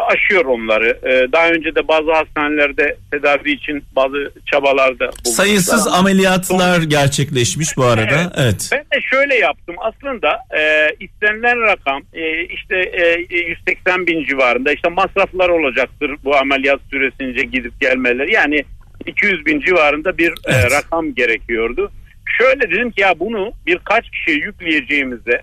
aşıyor 0.07 0.45
onları. 0.45 1.00
E, 1.03 1.31
daha 1.31 1.50
önce 1.50 1.75
de 1.75 1.88
bazı 1.88 2.11
hastanelerde 2.13 2.97
tedavi 3.11 3.51
için 3.51 3.83
bazı 3.95 4.31
çabalarda 4.45 5.00
bulunmuşlar. 5.00 5.31
Sayısız 5.31 5.88
ameliyatlar 5.88 6.81
gerçekleşmiş 6.81 7.77
bu 7.77 7.83
arada. 7.83 8.31
Evet. 8.38 8.69
ben 8.71 8.79
de 8.79 9.01
şöyle 9.11 9.35
yaptım. 9.35 9.75
Aslında 9.79 10.39
e, 10.59 10.89
istenilen 11.00 11.61
rakam 11.61 12.01
e, 12.13 12.43
işte 12.43 12.75
e, 12.77 13.35
180 13.38 14.07
bin 14.07 14.25
civarında. 14.25 14.73
İşte 14.73 14.89
masraflar 14.89 15.50
olacaktır 15.50 16.11
bu 16.23 16.35
ameliyat 16.35 16.79
süresince 16.89 17.43
gidip 17.43 17.81
gelmeler. 17.81 18.27
Yani 18.27 18.63
200 19.05 19.45
bin 19.45 19.59
civarında 19.59 20.17
bir 20.17 20.29
e, 20.29 20.33
Evet. 20.47 20.71
rakam 20.71 21.15
gerekiyordu. 21.15 21.91
Şöyle 22.38 22.61
dedim 22.61 22.91
ki 22.91 23.01
ya 23.01 23.19
bunu 23.19 23.51
birkaç 23.65 24.09
kişiye 24.09 24.38
yükleyeceğimizde 24.38 25.41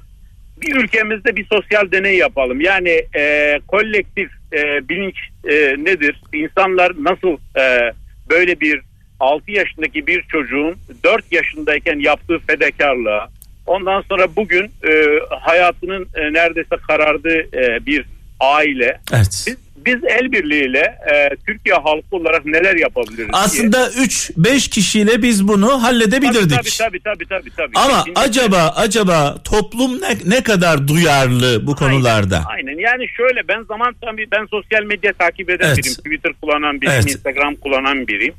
bir 0.61 0.77
ülkemizde 0.77 1.37
bir 1.37 1.47
sosyal 1.47 1.93
deney 1.93 2.17
yapalım. 2.17 2.61
Yani 2.61 3.03
e, 3.17 3.55
kolektif 3.69 4.31
e, 4.53 4.88
bilinç 4.88 5.17
e, 5.45 5.55
nedir? 5.85 6.23
İnsanlar 6.33 6.93
nasıl 7.00 7.37
e, 7.61 7.93
böyle 8.31 8.61
bir 8.61 8.81
6 9.21 9.50
yaşındaki 9.50 10.07
bir 10.07 10.23
çocuğun 10.23 10.77
4 11.05 11.33
yaşındayken 11.33 11.99
yaptığı 11.99 12.38
fedakarlığa 12.38 13.29
ondan 13.69 14.03
sonra 14.09 14.37
bugün 14.37 14.65
e, 14.65 15.21
hayatının 15.41 16.09
e, 16.15 16.33
neredeyse 16.33 16.77
karardığı 16.88 17.38
e, 17.38 17.87
bir 17.87 18.05
aile. 18.41 19.00
Evet. 19.12 19.45
Biz, 19.47 19.57
biz 19.87 19.97
el 20.04 20.32
birliğiyle 20.32 20.78
e, 21.14 21.28
Türkiye 21.47 21.75
halkı 21.75 22.16
olarak 22.16 22.47
neler 22.47 22.76
yapabiliriz? 22.76 23.28
Aslında 23.32 23.88
3-5 23.88 24.70
kişiyle 24.70 25.23
biz 25.23 25.49
bunu 25.49 25.68
tabii, 25.68 25.80
halledebilirdik. 25.80 26.50
tabii, 26.56 26.70
tabii, 26.78 27.00
tabii, 27.00 27.26
tabii, 27.28 27.50
tabii. 27.56 27.73
Ama 27.75 27.99
Kesinlikle. 27.99 28.20
acaba 28.23 28.73
acaba 28.76 29.37
toplum 29.44 30.00
ne, 30.00 30.18
ne 30.37 30.42
kadar 30.42 30.88
duyarlı 30.88 31.66
bu 31.66 31.76
konularda? 31.76 32.42
Aynen 32.47 32.78
yani 32.78 33.08
şöyle 33.16 33.49
ben 33.49 33.62
zaman 33.62 33.94
tabii 34.00 34.26
ben 34.32 34.47
sosyal 34.50 34.82
medya 34.82 35.12
takip 35.12 35.50
eden 35.50 35.66
Evet. 35.66 35.78
biriyim. 35.78 35.94
Twitter 35.97 36.32
kullanan 36.42 36.80
biriyim. 36.80 36.94
Evet. 36.94 37.11
Instagram 37.11 37.54
kullanan 37.54 38.08
biriyim. 38.08 38.35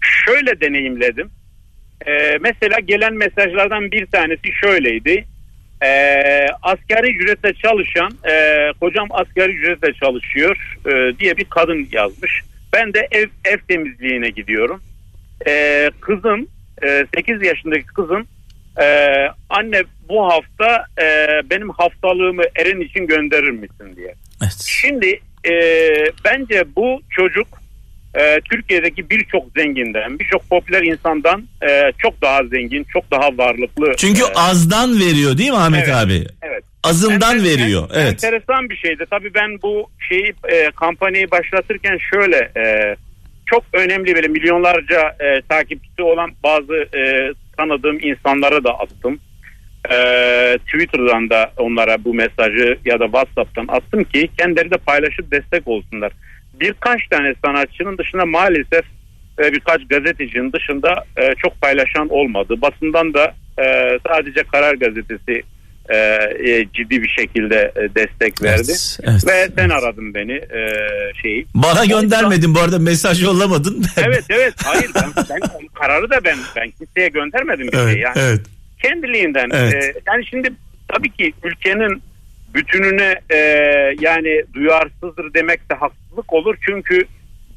Şöyle 0.00 0.60
deneyimledim. 0.60 1.30
Ee, 2.06 2.38
mesela 2.40 2.80
gelen 2.80 3.14
mesajlardan 3.14 3.90
bir 3.90 4.06
tanesi 4.06 4.48
şöyleydi. 4.64 5.24
Ee, 5.82 6.46
asgari 6.62 7.16
ücretle 7.16 7.54
çalışan 7.54 8.12
e, 8.30 8.72
kocam 8.80 9.08
asgari 9.10 9.52
ücretle 9.52 9.92
çalışıyor 9.92 10.78
e, 10.86 11.18
diye 11.18 11.36
bir 11.36 11.44
kadın 11.44 11.88
yazmış. 11.92 12.42
Ben 12.72 12.94
de 12.94 13.08
ev, 13.10 13.26
ev 13.44 13.58
temizliğine 13.68 14.28
gidiyorum. 14.28 14.82
Ee, 15.46 15.90
kızım 16.00 16.46
e, 16.82 17.06
8 17.14 17.42
yaşındaki 17.42 17.86
kızım 17.86 18.26
e, 18.80 18.86
anne 19.50 19.82
bu 20.08 20.24
hafta 20.24 20.84
e, 21.02 21.28
benim 21.50 21.70
haftalığımı 21.70 22.42
Eren 22.56 22.80
için 22.80 23.06
gönderir 23.06 23.50
misin 23.50 23.96
diye. 23.96 24.14
Evet. 24.42 24.66
Şimdi 24.66 25.20
e, 25.48 25.52
bence 26.24 26.64
bu 26.76 27.02
çocuk 27.10 27.57
e, 28.18 28.40
Türkiye'deki 28.50 29.10
birçok 29.10 29.44
zenginden, 29.56 30.18
birçok 30.18 30.48
popüler 30.50 30.82
insandan 30.82 31.42
e, 31.70 31.92
çok 31.98 32.22
daha 32.22 32.44
zengin, 32.44 32.84
çok 32.92 33.10
daha 33.10 33.38
varlıklı. 33.38 33.92
Çünkü 33.96 34.22
E, 34.22 34.34
azdan 34.34 34.98
veriyor 35.00 35.38
değil 35.38 35.50
mi 35.50 35.56
Ahmet 35.56 35.84
Evet. 35.84 35.94
abi? 35.96 36.26
evet. 36.42 36.64
Azından 36.84 37.34
En- 37.34 37.38
en- 37.40 37.44
veriyor. 37.44 37.88
Evet. 37.94 38.08
Enteresan 38.24 38.70
bir 38.70 38.76
şeydi. 38.76 39.04
Tabii 39.10 39.34
ben 39.34 39.62
bu 39.62 39.90
şeyi 40.08 40.34
e, 40.52 40.70
kampanyayı 40.76 41.30
başlatırken 41.30 41.98
şöyle 42.12 42.36
e, 42.36 42.96
çok 43.46 43.64
önemli 43.72 44.14
böyle 44.14 44.28
milyonlarca 44.28 45.16
e, 45.20 45.40
takipçisi 45.48 46.02
olan 46.02 46.30
bazı 46.42 46.74
e, 46.74 47.32
tanıdığım 47.56 47.98
insanlara 48.02 48.64
da 48.64 48.78
attım. 48.78 49.18
E, 49.90 49.96
Twitter'dan 50.66 51.30
da 51.30 51.52
onlara 51.56 52.04
bu 52.04 52.14
mesajı 52.14 52.78
ya 52.84 53.00
da 53.00 53.04
WhatsApp'tan 53.04 53.66
attım 53.68 54.04
ki 54.04 54.28
kendileri 54.38 54.70
de 54.70 54.76
paylaşıp 54.76 55.32
destek 55.32 55.68
olsunlar. 55.68 56.12
Birkaç 56.60 57.08
tane 57.10 57.34
sanatçının 57.44 57.98
dışında 57.98 58.26
maalesef 58.26 58.84
e, 59.38 59.52
birkaç 59.52 59.88
gazetecinin 59.88 60.52
dışında 60.52 61.04
e, 61.16 61.34
çok 61.34 61.60
paylaşan 61.60 62.08
olmadı. 62.08 62.54
Basından 62.62 63.14
da 63.14 63.34
e, 63.58 63.98
sadece 64.08 64.42
Karar 64.42 64.74
Gazetesi 64.74 65.42
e, 65.88 65.96
e, 65.96 66.66
ciddi 66.74 67.02
bir 67.02 67.08
şekilde 67.08 67.72
e, 67.76 67.94
destek 67.94 68.42
verdi. 68.42 68.62
Evet, 68.68 68.98
evet, 69.02 69.26
Ve 69.26 69.48
sen 69.56 69.70
evet. 69.70 69.82
aradın 69.82 70.14
beni 70.14 70.32
e, 70.32 70.70
şeyi. 71.22 71.46
Bana 71.54 71.84
göndermedin 71.84 72.54
bu 72.54 72.60
arada 72.60 72.78
mesaj 72.78 73.22
yollamadın. 73.22 73.84
Evet 73.96 74.24
evet 74.28 74.54
hayır 74.64 74.90
ben, 74.94 75.24
ben 75.30 75.40
kararı 75.74 76.10
da 76.10 76.24
ben 76.24 76.36
ben 76.56 76.70
kimseye 76.70 77.08
göndermedim 77.08 77.68
bir 77.72 77.78
evet, 77.78 77.92
şey. 77.92 78.00
Yani 78.00 78.16
evet. 78.18 78.40
kendiliğinden. 78.82 79.48
Evet. 79.52 79.74
e, 79.74 79.92
yani 80.06 80.26
şimdi 80.26 80.52
tabii 80.88 81.10
ki 81.10 81.32
ülkenin 81.44 82.02
bütününe 82.58 83.14
e, 83.30 83.38
yani 84.00 84.42
duyarsızdır 84.54 85.34
demek 85.34 85.70
de 85.70 85.74
haksızlık 85.74 86.32
olur. 86.32 86.56
Çünkü 86.66 87.04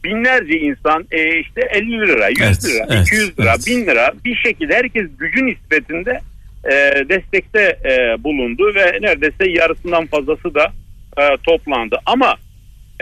binlerce 0.03 0.59
insan 0.59 1.05
e, 1.11 1.39
işte 1.39 1.61
50 1.71 1.91
lira, 1.91 2.29
100 2.29 2.41
Evet, 2.41 2.65
lira, 2.65 2.85
evet, 2.89 3.07
200 3.07 3.39
lira, 3.39 3.53
evet. 3.55 3.67
1000 3.67 3.85
lira 3.85 4.11
bir 4.25 4.35
şekilde 4.35 4.75
herkes 4.75 5.07
gücü 5.19 5.45
nispetinde 5.45 6.19
e, 6.65 6.73
destekte 7.09 7.77
e, 7.85 8.23
bulundu 8.23 8.75
ve 8.75 8.97
neredeyse 9.01 9.49
yarısından 9.49 10.05
fazlası 10.05 10.55
da 10.55 10.71
e, 11.17 11.37
toplandı. 11.43 11.99
Ama 12.05 12.35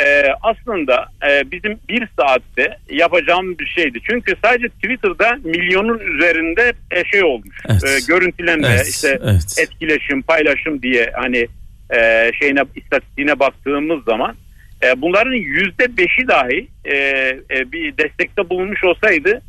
e, 0.02 0.26
aslında 0.42 1.06
e, 1.30 1.52
bizim 1.52 1.80
bir 1.90 2.08
saatte 2.20 2.78
yapacağımız 2.90 3.60
bir 3.60 3.66
şeydi. 3.66 4.00
Çünkü 4.10 4.36
sadece 4.44 4.70
Twitter'da 4.70 5.38
milyonun 5.44 6.00
üzerinde 6.00 6.74
e, 6.92 7.04
şey 7.06 7.24
olmuş. 7.24 7.58
Evet. 7.70 7.84
E, 7.84 8.00
görüntülenme, 8.08 8.68
Evet, 8.68 8.88
işte 8.88 9.20
evet. 9.24 9.56
etkileşim, 9.60 10.22
paylaşım 10.22 10.82
diye 10.82 11.12
hani 11.16 11.48
e, 11.96 12.32
şeyine 12.40 12.62
istatistiğine 12.76 13.40
baktığımız 13.40 14.04
zaman 14.04 14.36
e, 14.84 15.02
bunların 15.02 15.34
yüzde 15.34 15.98
beşi 15.98 16.28
dahi 16.28 16.68
e, 16.86 16.96
e, 16.96 17.72
bir 17.72 17.98
destekte 17.98 18.50
bulunmuş 18.50 18.84
olsaydı 18.84 19.42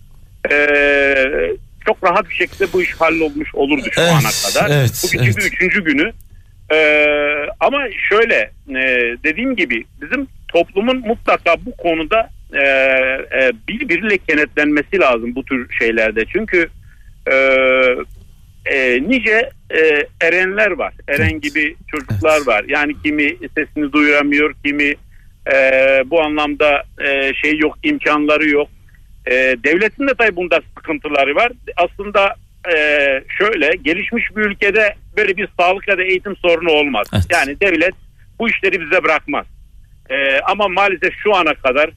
e, 0.50 0.54
çok 1.86 2.04
rahat 2.04 2.28
bir 2.30 2.34
şekilde 2.34 2.72
bu 2.72 2.82
iş 2.82 2.92
hallolmuş 2.92 3.54
olurdu 3.54 3.88
şu 3.92 4.00
Evet, 4.00 4.12
ana 4.12 4.52
kadar. 4.52 4.78
evet, 4.80 5.02
Bugün 5.04 5.24
evet. 5.24 5.46
üçüncü 5.52 5.84
günü. 5.84 6.12
E, 6.72 6.78
ama 7.60 7.82
şöyle 8.08 8.50
e, 8.68 8.82
dediğim 9.24 9.56
gibi 9.56 9.84
bizim 10.02 10.26
toplumun 10.48 10.98
mutlaka 10.98 11.54
bu 11.66 11.76
konuda 11.76 12.30
e, 12.52 12.62
e, 12.62 13.52
birbiriyle 13.68 14.18
kenetlenmesi 14.18 14.98
lazım 15.00 15.34
bu 15.34 15.44
tür 15.44 15.72
şeylerde. 15.78 16.24
Çünkü 16.32 16.68
e, 17.32 17.34
e, 18.66 19.02
nice 19.08 19.50
e, 19.70 20.06
erenler 20.20 20.70
var. 20.70 20.94
Eren 21.08 21.40
gibi 21.40 21.76
çocuklar 21.90 22.46
var. 22.46 22.64
Yani 22.68 22.92
kimi 23.04 23.36
sesini 23.54 23.92
duyuramıyor, 23.92 24.54
kimi 24.64 24.94
e, 25.52 25.56
bu 26.06 26.22
anlamda 26.22 26.82
e, 27.04 27.34
şey 27.34 27.58
yok, 27.58 27.78
imkanları 27.82 28.48
yok. 28.48 28.68
E, 29.26 29.34
devletin 29.64 30.08
de 30.08 30.12
tabii 30.18 30.36
bunda 30.36 30.60
sıkıntıları 30.78 31.34
var. 31.34 31.52
Aslında 31.76 32.34
e, 32.68 32.76
şöyle 33.38 33.70
gelişmiş 33.82 34.24
bir 34.36 34.42
ülkede 34.42 34.94
böyle 35.16 35.36
bir 35.36 35.48
sağlık 35.60 35.88
ya 35.88 35.98
da 35.98 36.02
eğitim 36.02 36.36
sorunu 36.36 36.70
olmaz. 36.70 37.06
Evet. 37.14 37.24
Yani 37.32 37.60
devlet 37.60 37.94
bu 38.38 38.48
işleri 38.48 38.80
bize 38.80 39.04
bırakmaz. 39.04 39.46
E, 40.10 40.40
ama 40.40 40.68
maalesef 40.68 41.14
şu 41.22 41.34
ana 41.34 41.54
kadar 41.54 41.90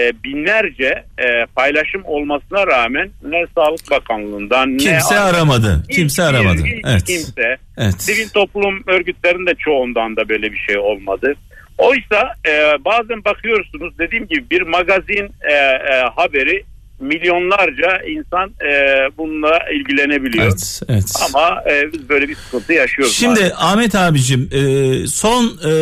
e, 0.00 0.12
binlerce 0.24 1.04
e, 1.18 1.46
paylaşım 1.56 2.02
olmasına 2.04 2.66
rağmen 2.66 3.10
ne 3.22 3.46
Sağlık 3.54 3.90
Bakanlığı'ndan 3.90 4.76
Kimse 4.76 5.14
ne 5.14 5.18
aramadı. 5.18 5.84
Hiç- 5.88 5.96
Kimse 5.96 6.22
aramadı. 6.22 6.62
hiç 6.64 6.84
Evet. 6.86 7.04
kimse. 7.04 7.56
Evet. 7.78 8.02
Sivil 8.02 8.28
toplum 8.28 8.82
örgütlerinde 8.86 9.54
çoğundan 9.58 10.16
da 10.16 10.28
böyle 10.28 10.52
bir 10.52 10.58
şey 10.58 10.78
olmadı. 10.78 11.34
Oysa 11.78 12.34
e, 12.48 12.84
bazen 12.84 13.24
bakıyorsunuz 13.24 13.98
dediğim 13.98 14.26
gibi 14.26 14.50
bir 14.50 14.62
magazin 14.62 15.30
e, 15.50 15.52
e, 15.52 16.02
haberi 16.16 16.62
milyonlarca 17.00 18.02
insan 18.08 18.50
e, 18.70 18.72
bununla 19.18 19.58
ilgilenebiliyor. 19.74 20.44
Evet, 20.44 20.80
evet. 20.88 21.12
Ama 21.28 21.62
e, 21.70 21.92
biz 21.92 22.08
böyle 22.08 22.28
bir 22.28 22.34
sıkıntı 22.34 22.72
yaşıyoruz. 22.72 23.14
Şimdi 23.16 23.28
maalesef. 23.40 23.58
Ahmet 23.58 23.94
abicim 23.94 24.50
e, 24.52 24.60
son 25.06 25.44
e, 25.44 25.72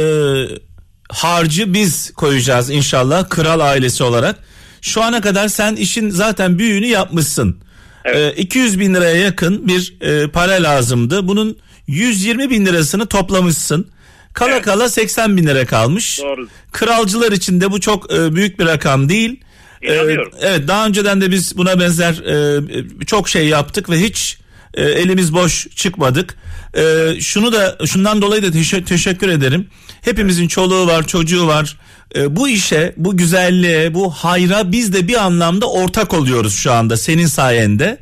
harcı 1.08 1.74
biz 1.74 2.12
koyacağız 2.12 2.70
inşallah 2.70 3.28
kral 3.28 3.61
ailesi 3.61 4.04
olarak. 4.04 4.37
Şu 4.80 5.02
ana 5.02 5.20
kadar 5.20 5.48
sen 5.48 5.76
işin 5.76 6.11
zaten 6.11 6.59
büyüğünü 6.59 6.87
yapmışsın. 6.87 7.56
Evet. 8.04 8.38
E, 8.38 8.42
200 8.42 8.80
bin 8.80 8.94
liraya 8.94 9.16
yakın 9.16 9.68
bir 9.68 9.96
e, 10.00 10.28
para 10.30 10.52
lazımdı. 10.52 11.28
Bunun 11.28 11.59
120 11.87 12.50
bin 12.50 12.66
lirasını 12.66 13.06
toplamışsın. 13.06 13.88
Kala 14.33 14.50
Evet. 14.50 14.64
kala 14.64 14.88
80 14.88 15.37
bin 15.37 15.46
lira 15.46 15.66
kalmış. 15.66 16.18
Doğru. 16.20 16.48
Kralcılar 16.72 17.33
için 17.33 17.61
de 17.61 17.70
bu 17.70 17.80
çok 17.80 18.12
e, 18.12 18.35
büyük 18.35 18.59
bir 18.59 18.66
rakam 18.66 19.09
değil. 19.09 19.40
İnanıyorum. 19.83 20.33
E, 20.40 20.46
evet 20.48 20.68
daha 20.68 20.87
önceden 20.87 21.20
de 21.20 21.30
biz 21.30 21.56
buna 21.59 21.80
benzer 21.80 22.12
e, 22.12 22.61
çok 23.06 23.28
şey 23.28 23.48
yaptık 23.48 23.90
ve 23.90 24.00
hiç 24.00 24.38
e, 24.74 24.83
elimiz 24.85 25.33
boş 25.35 25.66
çıkmadık. 25.76 26.35
E, 26.76 27.14
şunu 27.20 27.52
da 27.52 27.78
şundan 27.87 28.22
dolayı 28.22 28.42
da 28.42 28.46
teşe- 28.52 28.85
teşekkür 28.85 29.28
ederim. 29.28 29.68
Hepimizin 30.02 30.48
çoluğu 30.48 30.87
var, 30.87 31.07
çocuğu 31.07 31.46
var. 31.46 31.76
E, 32.16 32.37
bu 32.37 32.48
işe, 32.48 32.94
bu 32.96 33.16
güzelliğe, 33.16 33.94
bu 33.94 34.11
hayra 34.11 34.72
biz 34.72 34.92
de 34.92 35.09
bir 35.09 35.24
anlamda 35.24 35.70
ortak 35.70 36.14
oluyoruz 36.14 36.54
şu 36.54 36.72
anda 36.72 36.96
senin 36.96 37.26
sayende. 37.26 37.98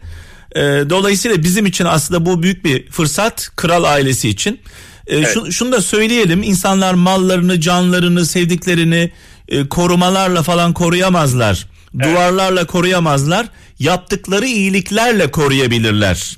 E, 0.56 0.60
dolayısıyla 0.62 1.42
bizim 1.42 1.66
için 1.66 1.84
aslında 1.84 2.26
bu 2.26 2.42
büyük 2.42 2.64
bir 2.64 2.90
fırsat 2.90 3.50
kral 3.56 3.84
ailesi 3.84 4.28
için. 4.28 4.60
E, 5.06 5.24
şu- 5.26 5.52
şunu 5.52 5.72
da 5.72 5.80
söyleyelim 5.82 6.42
insanlar 6.42 6.94
mallarını, 6.94 7.60
canlarını, 7.60 8.26
sevdiklerini 8.26 9.10
e, 9.48 9.68
korumalarla 9.68 10.42
falan 10.42 10.72
koruyamazlar. 10.72 11.66
Duvarlarla 11.98 12.66
koruyamazlar. 12.66 13.46
Yaptıkları 13.78 14.46
iyiliklerle 14.46 15.30
koruyabilirler. 15.30 16.36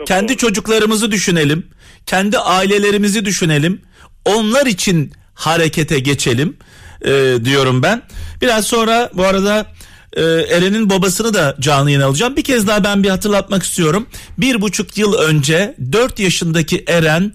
Çok 0.00 0.06
kendi 0.06 0.28
doğru. 0.28 0.36
çocuklarımızı 0.36 1.12
düşünelim. 1.12 1.66
Kendi 2.06 2.38
ailelerimizi 2.38 3.24
düşünelim. 3.24 3.82
Onlar 4.24 4.66
için 4.66 5.12
harekete 5.34 5.98
geçelim 5.98 6.56
e, 7.04 7.36
diyorum 7.44 7.82
ben. 7.82 8.02
Biraz 8.42 8.66
sonra 8.66 9.10
bu 9.14 9.24
arada 9.24 9.66
e, 10.12 10.22
Eren'in 10.22 10.90
babasını 10.90 11.34
da 11.34 11.56
canlı 11.60 11.90
yayın 11.90 12.02
alacağım. 12.02 12.36
Bir 12.36 12.44
kez 12.44 12.66
daha 12.66 12.84
ben 12.84 13.02
bir 13.02 13.08
hatırlatmak 13.08 13.62
istiyorum. 13.62 14.06
Bir 14.38 14.60
buçuk 14.60 14.98
yıl 14.98 15.14
önce 15.14 15.74
4 15.92 16.18
yaşındaki 16.18 16.84
Eren 16.86 17.32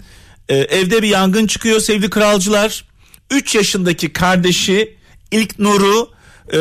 e, 0.49 0.55
evde 0.55 1.03
bir 1.03 1.07
yangın 1.07 1.47
çıkıyor 1.47 1.79
sevgili 1.79 2.09
kralcılar. 2.09 2.85
3 3.31 3.55
yaşındaki 3.55 4.13
kardeşi 4.13 4.95
İlk 5.31 5.59
Nur'u 5.59 6.09
e, 6.53 6.59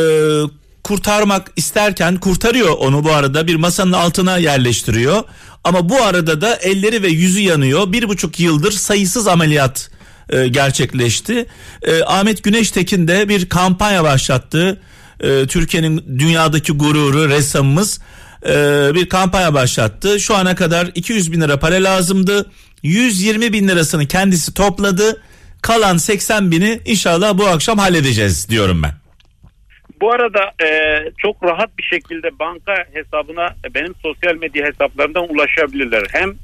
kurtarmak 0.85 1.51
isterken 1.57 2.17
kurtarıyor 2.17 2.71
onu 2.79 3.05
bu 3.05 3.13
arada 3.13 3.47
bir 3.47 3.55
masanın 3.55 3.93
altına 3.93 4.39
yerleştiriyor. 4.39 5.23
Ama 5.65 5.89
bu 5.89 6.03
arada 6.03 6.41
da 6.41 6.57
elleri 6.57 7.03
ve 7.03 7.09
yüzü 7.09 7.41
yanıyor. 7.41 7.93
Bir 7.93 8.09
buçuk 8.09 8.41
yıldır 8.41 8.73
sayısız 8.73 9.27
ameliyat 9.27 9.91
e, 10.31 10.49
gerçekleşti. 10.49 11.47
E, 11.83 12.03
Ahmet 12.03 12.45
Güneştekin 12.45 13.09
de 13.09 13.29
bir 13.29 13.49
kampanya 13.49 14.05
başlattı. 14.05 14.81
E, 15.21 15.47
Türkiye'nin 15.47 16.19
dünyadaki 16.19 16.73
gururu 16.73 17.29
ressamımız 17.29 18.01
e, 18.47 18.55
bir 18.95 19.09
kampanya 19.09 19.55
başlattı. 19.55 20.21
Şu 20.21 20.37
ana 20.37 20.55
kadar 20.55 20.91
200 20.95 21.33
bin 21.33 21.41
lira 21.41 21.59
para 21.59 21.75
lazımdı. 21.75 22.51
120 22.83 23.53
bin 23.53 23.69
lirasını 23.69 24.07
kendisi 24.07 24.55
topladı. 24.55 25.23
Kalan 25.63 25.97
80 25.97 26.51
bini 26.51 26.81
inşallah 26.85 27.39
bu 27.39 27.47
akşam 27.47 27.79
halledeceğiz 27.79 28.49
diyorum 28.49 28.83
ben. 28.83 29.04
Bu 30.01 30.13
arada 30.13 30.53
e, 30.65 30.69
çok 31.19 31.45
rahat 31.45 31.79
bir 31.79 31.83
şekilde 31.83 32.39
banka 32.39 32.75
hesabına 32.93 33.47
e, 33.47 33.75
benim 33.75 33.95
sosyal 34.03 34.35
medya 34.35 34.67
hesaplarından 34.67 35.35
ulaşabilirler. 35.35 36.07
Hem 36.13 36.35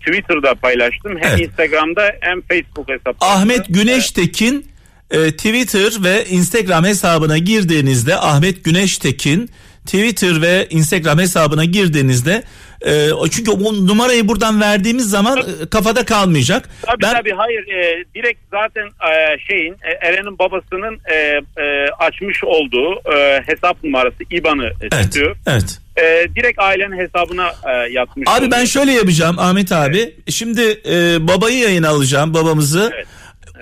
Twitter'da 0.00 0.54
paylaştım 0.54 1.18
hem 1.20 1.30
Evet. 1.30 1.40
Instagram'da 1.40 2.12
hem 2.20 2.40
Facebook 2.40 2.88
hesaplarında. 2.88 3.34
Ahmet 3.36 3.66
Güneştekin 3.68 4.66
e, 5.10 5.30
Twitter 5.30 6.04
ve 6.04 6.24
Instagram 6.24 6.84
hesabına 6.84 7.38
girdiğinizde 7.38 8.16
Ahmet 8.16 8.64
Güneştekin 8.64 9.50
Twitter 9.86 10.42
ve 10.42 10.66
Instagram 10.70 11.18
hesabına 11.18 11.64
girdiğinizde 11.64 12.42
e, 12.86 13.08
çünkü 13.30 13.50
o 13.50 13.86
numarayı 13.86 14.28
buradan 14.28 14.60
verdiğimiz 14.60 15.10
zaman 15.10 15.38
e, 15.38 15.66
kafada 15.70 16.04
kalmayacak. 16.04 16.68
Tabii 16.82 17.02
ben 17.02 17.14
tabii 17.14 17.32
hayır 17.32 17.68
e, 17.68 18.04
direkt 18.14 18.40
zaten 18.50 18.86
e, 18.86 19.38
şeyin 19.48 19.72
e, 19.72 20.06
Eren'in 20.06 20.38
babasının 20.38 20.98
e, 21.10 21.14
e, 21.14 21.88
açmış 21.98 22.44
olduğu 22.44 22.94
e, 23.16 23.42
hesap 23.46 23.84
numarası 23.84 24.16
IBAN'ı 24.30 24.72
evet, 24.80 25.04
tutuyor. 25.04 25.36
evet. 25.46 25.78
E, 25.96 26.26
direkt 26.36 26.58
ailenin 26.58 26.98
hesabına 26.98 27.46
e, 27.46 27.92
yatmış. 27.92 28.28
Abi 28.28 28.50
ben 28.50 28.56
oluyor. 28.56 28.66
şöyle 28.66 28.92
yapacağım 28.92 29.38
Ahmet 29.38 29.72
abi. 29.72 30.14
Şimdi 30.30 30.80
e, 30.90 31.28
babayı 31.28 31.58
yayına 31.58 31.88
alacağım 31.88 32.34
babamızı. 32.34 32.92
Evet. 32.94 33.06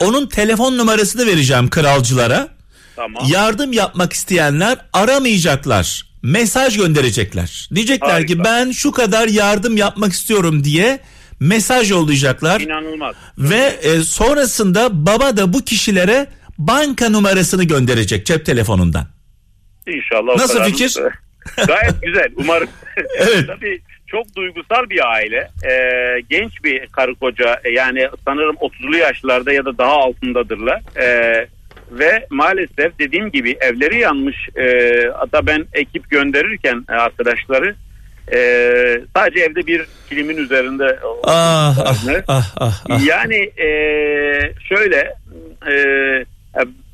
Onun 0.00 0.26
telefon 0.26 0.78
numarasını 0.78 1.26
vereceğim 1.26 1.70
kralcılara. 1.70 2.48
Tamam. 2.96 3.24
Yardım 3.28 3.72
yapmak 3.72 4.12
isteyenler 4.12 4.78
aramayacaklar. 4.92 6.06
Mesaj 6.30 6.76
gönderecekler. 6.76 7.68
Diyecekler 7.74 8.08
Harika. 8.08 8.26
ki 8.34 8.44
ben 8.44 8.70
şu 8.70 8.92
kadar 8.92 9.28
yardım 9.28 9.76
yapmak 9.76 10.12
istiyorum 10.12 10.64
diye 10.64 10.98
mesaj 11.40 11.90
yollayacaklar. 11.90 12.60
İnanılmaz. 12.60 13.14
Ve 13.38 13.76
e, 13.82 14.00
sonrasında 14.00 15.06
baba 15.06 15.36
da 15.36 15.52
bu 15.52 15.64
kişilere 15.64 16.26
banka 16.58 17.08
numarasını 17.08 17.64
gönderecek 17.64 18.26
cep 18.26 18.46
telefonundan. 18.46 19.06
İnşallah. 19.86 20.36
Nasıl 20.38 20.54
kadar- 20.58 20.66
fikir? 20.70 20.96
Gayet 21.66 22.02
güzel. 22.02 22.28
Umarım. 22.36 22.68
Evet. 23.18 23.44
Tabii 23.46 23.80
çok 24.06 24.36
duygusal 24.36 24.90
bir 24.90 25.12
aile. 25.12 25.50
Ee, 25.70 26.20
genç 26.30 26.64
bir 26.64 26.86
karı 26.86 27.14
koca. 27.14 27.60
E, 27.64 27.70
Yani 27.70 28.08
sanırım 28.24 28.56
30'lu 28.56 28.96
yaşlarda 28.96 29.52
ya 29.52 29.64
da 29.64 29.78
daha 29.78 29.92
altındadırlar. 29.92 30.80
Ee, 31.00 31.48
ve 31.90 32.26
maalesef 32.30 32.98
dediğim 32.98 33.30
gibi 33.30 33.56
evleri 33.60 33.98
yanmış. 33.98 34.48
Ee, 34.56 35.10
hatta 35.14 35.46
ben 35.46 35.66
ekip 35.72 36.10
gönderirken 36.10 36.84
e, 36.90 36.92
arkadaşları 36.92 37.74
e, 38.32 38.38
sadece 39.16 39.40
evde 39.40 39.66
bir 39.66 39.86
kilimin 40.08 40.36
üzerinde 40.36 40.98
Ah 41.24 41.78
ah 41.78 42.06
ah 42.28 42.54
ah. 42.56 42.84
ah. 42.90 43.06
yani 43.06 43.36
e, 43.36 43.70
şöyle 44.68 45.14
e, 45.68 45.74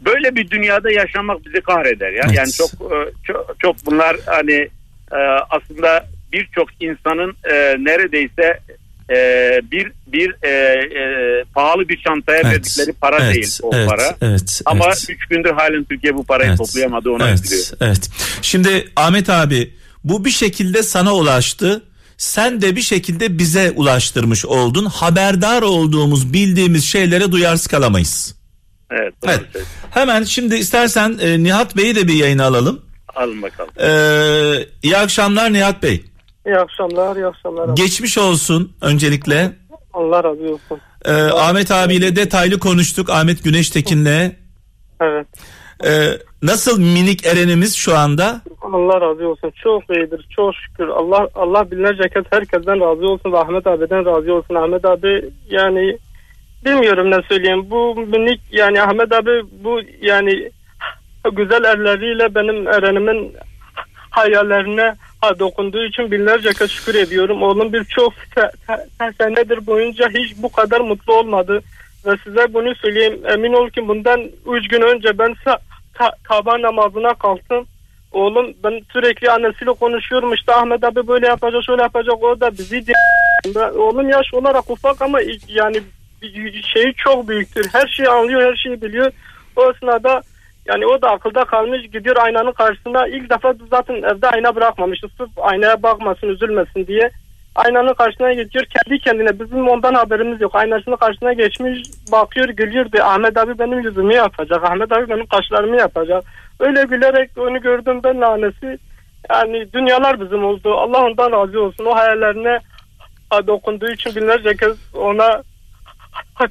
böyle 0.04 0.34
bir 0.34 0.50
dünyada 0.50 0.90
yaşamak 0.90 1.46
bizi 1.46 1.60
kahreder 1.60 2.10
ya. 2.10 2.22
Evet. 2.26 2.36
Yani 2.36 2.52
çok 2.52 2.70
e, 2.70 2.96
çok, 3.24 3.56
çok 3.58 3.76
bunlar 3.86 4.16
hani 4.26 4.68
e, 5.12 5.18
aslında 5.50 6.06
birçok 6.32 6.68
insanın 6.80 7.36
e, 7.44 7.54
neredeyse 7.78 8.60
e, 9.12 9.60
bir 9.72 9.92
bir 10.06 10.34
e, 10.42 10.48
e, 10.48 11.44
pahalı 11.54 11.88
bir 11.88 12.02
çantaya 12.02 12.40
Evet, 12.40 12.46
verdikleri 12.46 12.92
para 12.92 13.18
evet, 13.20 13.34
değil 13.34 13.58
o 13.62 13.70
evet, 13.74 13.88
para. 13.88 14.16
Evet, 14.22 14.60
Ama 14.64 14.84
evet. 14.86 15.06
3 15.08 15.26
gündür 15.26 15.52
halen 15.52 15.84
Türkiye 15.84 16.14
bu 16.14 16.24
parayı 16.24 16.48
Evet, 16.48 16.58
toplayamadı 16.58 17.10
onu 17.10 17.28
evet. 17.28 17.74
Evet. 17.80 18.10
Şimdi 18.42 18.88
Ahmet 18.96 19.30
abi 19.30 19.74
bu 20.04 20.24
bir 20.24 20.30
şekilde 20.30 20.82
sana 20.82 21.14
ulaştı. 21.14 21.82
Sen 22.16 22.62
de 22.62 22.76
bir 22.76 22.82
şekilde 22.82 23.38
bize 23.38 23.70
ulaştırmış 23.70 24.46
oldun. 24.46 24.84
Haberdar 24.84 25.62
olduğumuz, 25.62 26.32
bildiğimiz 26.32 26.84
şeylere 26.84 27.32
duyarsız 27.32 27.66
kalamayız. 27.66 28.34
Evet. 28.90 29.14
Evet. 29.24 29.40
Hemen 29.90 30.24
şimdi 30.24 30.54
istersen 30.54 31.18
e, 31.20 31.42
Nihat 31.42 31.76
Bey'i 31.76 31.94
de 31.94 32.08
bir 32.08 32.14
yayına 32.14 32.44
alalım. 32.44 32.82
Alın 33.14 33.42
bakalım. 33.42 33.70
Ee, 33.80 34.66
iyi 34.82 34.96
akşamlar 34.96 35.52
Nihat 35.52 35.82
Bey. 35.82 36.04
İyi 36.46 36.56
akşamlar, 36.56 37.16
iyi 37.16 37.26
akşamlar. 37.26 37.68
abi. 37.68 37.74
Geçmiş 37.74 38.18
olsun 38.18 38.72
öncelikle. 38.80 39.52
Allah 39.92 40.24
razı 40.24 40.42
olsun. 40.42 40.80
Ee, 41.04 41.12
Ahmet 41.12 41.70
abiyle 41.70 42.16
detaylı 42.16 42.58
konuştuk. 42.58 43.10
Ahmet 43.10 43.44
Güneştekin'le. 43.44 44.32
Evet. 45.00 45.26
Ee, 45.84 46.18
nasıl 46.42 46.80
minik 46.80 47.26
Eren'imiz 47.26 47.74
şu 47.76 47.96
anda? 47.96 48.40
Allah 48.62 49.00
razı 49.00 49.28
olsun. 49.28 49.52
Çok 49.62 49.82
iyidir. 49.90 50.26
Çok 50.36 50.54
şükür. 50.54 50.88
Allah 50.88 51.28
Allah 51.34 51.70
binlerce 51.70 52.08
kez 52.08 52.24
herkesten 52.30 52.80
razı 52.80 53.06
olsun. 53.08 53.32
Ahmet 53.32 53.66
abiden 53.66 54.06
razı 54.06 54.32
olsun. 54.34 54.54
Ahmet 54.54 54.84
abi 54.84 55.24
yani 55.50 55.98
bilmiyorum 56.64 57.10
ne 57.10 57.22
söyleyeyim. 57.28 57.70
Bu 57.70 57.94
minik 57.96 58.40
yani 58.52 58.82
Ahmet 58.82 59.12
abi 59.12 59.30
bu 59.64 59.80
yani 60.02 60.50
güzel 61.32 61.64
elleriyle 61.64 62.34
benim 62.34 62.68
Eren'imin 62.68 63.32
hayallerine 64.10 64.82
ha, 64.82 64.94
dokunduğu 65.38 65.84
için 65.84 66.10
binlerce 66.10 66.52
kez 66.52 66.70
şükür 66.70 66.94
ediyorum. 66.94 67.42
Oğlum 67.42 67.72
birçok 67.72 68.12
se- 68.14 68.50
se- 68.68 68.86
se- 69.00 69.12
senedir 69.22 69.66
boyunca 69.66 70.08
hiç 70.08 70.32
bu 70.36 70.52
kadar 70.52 70.80
mutlu 70.80 71.14
olmadı. 71.14 71.62
Ve 72.06 72.10
size 72.24 72.54
bunu 72.54 72.74
söyleyeyim. 72.74 73.20
Emin 73.28 73.52
ol 73.52 73.70
ki 73.70 73.88
bundan 73.88 74.20
3 74.52 74.68
gün 74.68 74.80
önce 74.80 75.18
ben 75.18 75.34
ta- 75.94 76.12
sabah 76.28 76.58
namazına 76.58 77.14
kalktım. 77.14 77.66
Oğlum 78.12 78.54
ben 78.64 78.80
sürekli 78.92 79.30
annesiyle 79.30 79.72
konuşuyorum 79.72 80.34
işte 80.34 80.52
Ahmet 80.54 80.84
abi 80.84 81.08
böyle 81.08 81.26
yapacak 81.26 81.64
şöyle 81.66 81.82
yapacak 81.82 82.22
o 82.22 82.40
da 82.40 82.52
bizi 82.52 82.86
di- 82.86 82.92
Ben- 83.54 83.74
Oğlum 83.78 84.08
yaş 84.08 84.34
olarak 84.34 84.70
ufak 84.70 85.02
ama 85.02 85.20
yani 85.48 85.80
şeyi 86.72 86.94
çok 86.96 87.28
büyüktür. 87.28 87.68
Her 87.72 87.86
şeyi 87.86 88.08
anlıyor 88.08 88.42
her 88.42 88.56
şeyi 88.56 88.82
biliyor. 88.82 89.12
O 89.56 89.70
esnada 89.70 90.22
yani 90.66 90.86
o 90.86 91.02
da 91.02 91.10
akılda 91.10 91.44
kalmış 91.44 91.82
gidiyor 91.82 92.16
aynanın 92.16 92.52
karşısında 92.52 93.08
ilk 93.08 93.30
defa 93.30 93.54
zaten 93.70 93.94
evde 93.94 94.28
ayna 94.28 94.56
bırakmamıştı. 94.56 95.08
Sırf 95.18 95.30
aynaya 95.36 95.82
bakmasın 95.82 96.28
üzülmesin 96.28 96.86
diye. 96.86 97.10
Aynanın 97.54 97.94
karşısına 97.94 98.32
geçiyor 98.32 98.64
kendi 98.64 98.98
kendine 98.98 99.40
bizim 99.40 99.68
ondan 99.68 99.94
haberimiz 99.94 100.40
yok. 100.40 100.54
Aynasının 100.54 100.96
karşısına 100.96 101.32
geçmiş 101.32 101.82
bakıyor 102.12 102.48
gülüyor. 102.48 102.86
Ahmet 103.00 103.36
abi 103.36 103.58
benim 103.58 103.80
yüzümü 103.80 104.14
yapacak. 104.14 104.64
Ahmet 104.64 104.92
abi 104.92 105.08
benim 105.08 105.26
kaşlarımı 105.26 105.76
yapacak. 105.76 106.24
Öyle 106.60 106.82
gülerek 106.82 107.30
onu 107.38 107.60
gördüm 107.60 108.00
ben 108.04 108.20
lanesi. 108.20 108.78
Yani 109.30 109.72
dünyalar 109.72 110.20
bizim 110.20 110.44
oldu. 110.44 110.74
Allah 110.74 111.04
ondan 111.04 111.32
razı 111.32 111.60
olsun. 111.60 111.84
O 111.84 111.94
hayallerine 111.94 112.58
ha, 113.30 113.46
dokunduğu 113.46 113.90
için 113.90 114.16
binlerce 114.16 114.56
kez 114.56 114.94
ona 114.94 115.42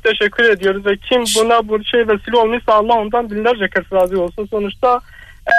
teşekkür 0.03 0.43
ediyoruz 0.43 0.85
ve 0.85 0.97
kim 0.97 1.23
buna 1.37 1.67
bu 1.67 1.83
şey 1.83 2.07
vesile 2.07 2.37
olmuşsa 2.37 2.73
Allah 2.73 2.93
ondan 2.93 3.29
binlerce 3.29 3.69
kez 3.69 3.93
razı 3.93 4.21
olsun. 4.21 4.45
Sonuçta 4.45 4.99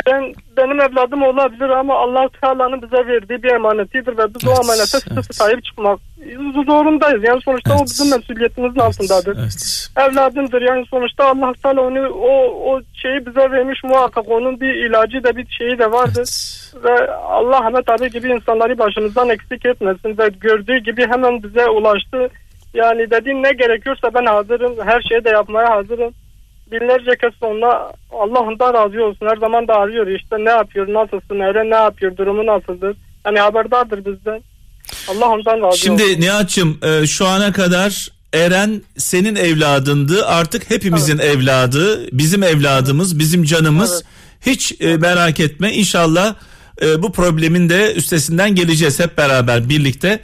ben 0.07 0.35
benim 0.57 0.81
evladım 0.81 1.23
olabilir 1.23 1.69
ama 1.69 1.95
Allah 1.95 2.29
Teala'nın 2.41 2.83
bize 2.83 3.07
verdiği 3.07 3.43
bir 3.43 3.51
emanetidir 3.51 4.19
ve 4.19 4.35
biz 4.35 4.49
o 4.49 4.51
Evet, 4.51 4.65
emanete 4.65 4.85
sıkı 4.85 5.15
evet. 5.15 5.35
sahip 5.35 5.65
çıkmak 5.65 5.99
zorundayız. 6.67 7.25
Yani 7.25 7.43
sonuçta 7.43 7.75
o 7.75 7.77
Evet. 7.77 7.87
bizim 7.87 8.11
mesuliyetimizin 8.11 8.81
altındadır. 8.81 9.39
Evet. 9.41 9.89
Evladımdır 9.97 10.63
yani 10.63 10.87
sonuçta 10.87 11.25
Allah 11.25 11.53
Teala 11.63 11.81
onu 11.81 12.09
o 12.09 12.33
o 12.73 12.81
şeyi 12.95 13.27
bize 13.27 13.51
vermiş 13.51 13.85
muhakkak 13.85 14.29
onun 14.29 14.61
bir 14.61 14.75
ilacı 14.75 15.25
da 15.25 15.37
bir 15.37 15.47
şeyi 15.47 15.79
de 15.79 15.93
vardır 15.93 16.29
Evet. 16.75 16.85
ve 16.85 17.13
Allah 17.13 17.57
Ahmet 17.57 17.89
abi 17.89 18.11
gibi 18.11 18.29
insanları 18.29 18.79
başımızdan 18.79 19.29
eksik 19.29 19.67
etmesin 19.67 20.19
ve 20.19 20.29
gördüğü 20.41 20.79
gibi 20.79 21.07
hemen 21.07 21.43
bize 21.43 21.69
ulaştı. 21.69 22.29
Yani 22.75 23.11
dediğin 23.11 23.43
ne 23.43 23.53
gerekiyorsa 23.53 24.15
ben 24.15 24.27
hazırım. 24.27 24.77
Her 24.85 25.01
şeyi 25.01 25.25
de 25.25 25.29
yapmaya 25.29 25.71
hazırım. 25.71 26.15
Binlerce 26.73 27.17
kez 27.21 27.33
sonra 27.41 27.93
Allah 28.11 28.41
ondan 28.41 28.75
razı 28.75 29.05
olsun. 29.05 29.27
Her 29.27 29.37
zaman 29.37 29.69
da 29.69 29.75
arıyor 29.75 30.07
işte 30.07 30.37
ne 30.45 30.51
yapıyor, 30.51 30.89
nasılsın, 30.89 31.41
Eren 31.41 31.71
ne 31.71 31.75
yapıyor, 31.75 32.17
durumu 32.17 32.47
nasıldır. 32.47 32.97
Yani 33.27 33.39
haberdardır 33.39 33.99
bizden. 33.99 34.43
Allah 35.09 35.29
ondan 35.29 35.57
razı 35.57 35.67
olsun. 35.67 35.79
Şimdi 35.81 36.21
Nihat'cığım 36.21 36.79
e, 36.83 37.07
şu 37.07 37.27
ana 37.27 37.53
kadar 37.53 38.09
Eren 38.33 38.83
senin 38.97 39.37
evladındı 39.37 40.27
artık 40.27 40.71
hepimizin 40.71 41.19
evladı 41.19 42.07
bizim 42.13 42.43
evladımız 42.43 43.19
bizim 43.19 43.45
canımız 43.45 44.05
hiç 44.47 44.81
e, 44.81 44.97
merak 44.97 45.41
etme 45.41 45.73
inşallah 45.73 46.35
e, 46.83 47.03
bu 47.03 47.13
problemin 47.13 47.69
de 47.69 47.95
üstesinden 47.95 48.55
geleceğiz 48.55 49.01
hep 49.01 49.19
beraber 49.19 49.69
birlikte. 49.69 50.21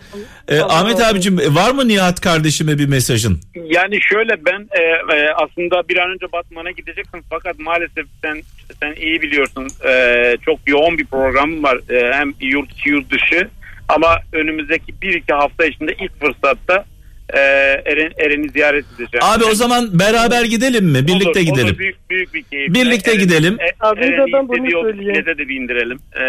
E, 0.49 0.61
Ahmet 0.61 1.01
abicim 1.01 1.39
var 1.39 1.71
mı 1.71 1.89
Nihat 1.89 2.21
kardeşime 2.21 2.79
bir 2.79 2.87
mesajın? 2.87 3.41
Yani 3.55 3.99
şöyle 4.03 4.45
ben 4.47 4.69
e, 4.71 4.83
e, 5.17 5.31
aslında 5.35 5.89
bir 5.89 5.97
an 5.97 6.11
önce 6.11 6.33
Batman'a 6.33 6.71
gidecektim 6.71 7.23
fakat 7.31 7.59
maalesef 7.59 8.07
sen 8.23 8.43
sen 8.81 8.95
iyi 9.01 9.23
biliyorsun 9.23 9.69
e, 9.89 10.37
çok 10.45 10.59
yoğun 10.67 10.99
bir 10.99 11.07
programım 11.07 11.63
var 11.63 11.79
E, 11.91 12.13
hem 12.13 12.35
yurt 12.41 12.73
içi 12.73 12.89
yurt 12.89 13.11
dışı 13.11 13.49
ama 13.89 14.19
önümüzdeki 14.33 15.03
bir 15.03 15.15
iki 15.15 15.33
hafta 15.33 15.67
içinde 15.67 15.95
ilk 16.01 16.21
fırsatta 16.21 16.85
e, 17.35 17.38
Eren, 17.38 18.12
Eren'i 18.19 18.49
ziyaret 18.49 18.85
edeceğim. 18.97 19.21
Abi 19.25 19.45
o 19.45 19.55
zaman 19.55 19.99
beraber 19.99 20.45
gidelim 20.45 20.85
mi? 20.85 21.07
Birlikte 21.07 21.41
Olur, 21.41 21.47
gidelim. 21.49 21.67
Olur, 21.69 21.79
büyük, 21.79 22.11
büyük 22.11 22.35
bir 22.35 22.43
keyif. 22.43 22.75
Birlikte 22.75 23.11
Eren- 23.12 23.19
gidelim. 23.19 23.59
E, 23.61 23.87
Abi 23.87 24.01
Eren'i 24.01 24.49
bunu 24.49 24.71
söyleyeyim. 24.83 25.27
de 25.27 25.38
bir 25.38 25.57
indirelim. 25.61 25.99
E, 26.17 26.23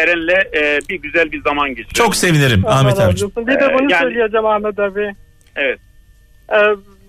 Eren'le 0.00 0.44
e, 0.56 0.78
bir 0.88 1.02
güzel 1.02 1.32
bir 1.32 1.42
zaman 1.42 1.68
geçirelim. 1.68 1.92
Çok 1.94 2.16
sevinirim 2.16 2.62
Allah 2.66 2.74
Ahmet 2.74 2.98
olsun. 2.98 3.32
Bir 3.36 3.46
de 3.60 3.64
Ee, 3.70 3.74
bunu 3.78 3.92
yani- 3.92 4.02
söyleyeceğim 4.02 4.46
Ahmet 4.46 4.78
abi. 4.78 5.14
Evet. 5.56 5.78
Ee, 6.52 6.56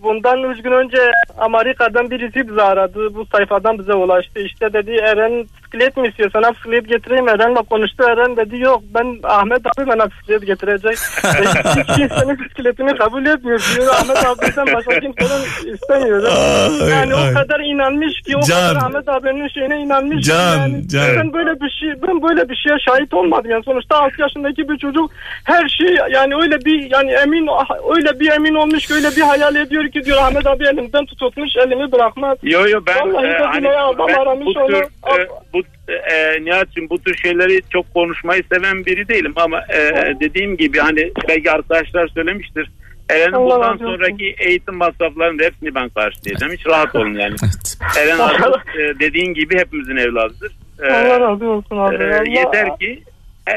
bundan 0.04 0.44
üç 0.44 0.64
gün 0.64 0.72
önce 0.72 0.98
Amerika'dan 1.38 2.10
birisi 2.10 2.48
bizi 2.48 2.62
aradı. 2.62 3.16
Bu 3.16 3.26
sayfadan 3.26 3.80
bize 3.80 3.94
ulaştı. 3.94 4.40
İşte 4.40 4.74
dedi 4.74 4.92
Eren 4.92 5.46
bisiklet 5.58 5.98
mi 5.98 6.08
istiyor? 6.08 6.30
Sana 6.34 6.52
bisiklet 6.52 6.88
getireyim. 6.88 7.30
Eren'le 7.30 7.64
konuştu. 7.70 8.04
Eren 8.04 8.38
dedi 8.38 8.58
yok 8.58 8.84
ben 8.96 9.20
Ahmet 9.24 9.62
abi 9.66 9.88
bana 9.88 10.10
bisiklet 10.12 10.46
getirecek. 10.46 10.98
Hiç 11.78 11.98
kimsenin 11.98 12.40
bisikletini 12.40 12.98
kabul 12.98 13.26
etmiyor. 13.26 13.62
Diyor. 13.76 13.94
Ahmet 13.94 14.26
abiden 14.26 14.76
başka 14.76 15.00
kimsenin 15.00 15.74
istemiyorum. 15.74 16.30
Ay, 16.32 16.90
yani 16.90 17.16
ay. 17.16 17.32
o 17.32 17.34
kadar 17.34 17.60
inanmış 17.60 18.22
ki 18.22 18.38
o 18.38 18.42
Can. 18.42 18.60
kadar 18.60 18.76
Ahmet 18.76 19.10
abinin 19.10 19.48
şeyine 19.48 19.82
inanmış. 19.82 20.26
Can, 20.26 20.58
yani 20.58 20.88
can. 20.88 21.16
Ben 21.18 21.34
böyle 21.34 21.62
bir 21.62 21.70
şey 21.70 21.90
ben 22.08 22.22
böyle 22.22 22.50
bir 22.50 22.56
şeye 22.56 22.78
şahit 22.80 23.14
olmadım. 23.14 23.52
Yani 23.52 23.64
sonuçta 23.64 23.96
6 23.96 24.22
yaşındaki 24.22 24.70
bir 24.70 24.78
çocuk 24.78 25.12
her 25.44 25.70
şey 25.70 25.98
yani 26.12 26.36
öyle 26.36 26.66
bir 26.66 26.92
yani 26.92 27.12
emin 27.12 27.48
öyle 27.96 28.20
bir 28.20 28.32
emin 28.32 28.56
olmuş 28.56 28.86
ki 28.86 28.94
öyle 28.94 29.10
bir 29.16 29.22
hayal 29.22 29.56
ediyor 29.56 29.85
ki 29.92 30.06
diyor 30.06 30.18
Ahmet 30.18 30.48
abi 30.48 30.64
elimden 30.64 31.06
tutmuş 31.06 31.56
elimi 31.56 31.92
bırakmaz. 31.92 32.38
Yo 32.44 32.68
yo 32.68 32.80
ben, 32.88 33.14
Vallahi 33.14 33.28
e, 33.28 33.38
hani 33.38 33.70
adam 33.70 34.08
ben 34.08 34.14
aramış 34.14 34.46
bu 34.46 34.54
tür 34.54 34.74
onu. 34.74 35.22
e, 35.22 35.28
bu 35.54 35.60
e, 35.92 36.44
Nihat'cığım 36.46 36.90
bu 36.90 36.98
tür 37.00 37.16
şeyleri 37.18 37.62
çok 37.70 37.94
konuşmayı 37.94 38.44
seven 38.54 38.86
biri 38.86 39.08
değilim 39.08 39.34
ama 39.36 39.60
e, 39.60 39.92
dediğim 40.20 40.58
gibi 40.58 40.80
hani 40.80 41.12
belki 41.30 41.52
arkadaşlar 41.52 42.08
söylemiştir. 42.08 42.72
Eren'in 43.10 43.34
Allah 43.34 43.56
bundan 43.56 43.74
olsun. 43.74 43.86
sonraki 43.86 44.36
eğitim 44.40 44.76
masraflarının 44.76 45.44
hepsini 45.44 45.76
ben 45.76 45.90
karşılayacağım. 45.90 46.54
Hiç 46.54 46.68
rahat 46.68 46.96
olun 46.96 47.14
yani. 47.14 47.36
Evet. 47.44 47.78
Eren 48.00 48.20
artık 48.20 48.76
e, 48.76 49.00
dediğin 49.00 49.34
gibi 49.34 49.58
hepimizin 49.58 49.98
evladıdır. 49.98 50.52
E, 50.84 50.92
Allah 50.94 51.20
razı 51.20 51.46
olsun 51.46 51.78
abi. 51.78 51.96
Allah- 51.96 52.24
yeter 52.40 52.78
ki 52.80 53.04
e, 53.48 53.56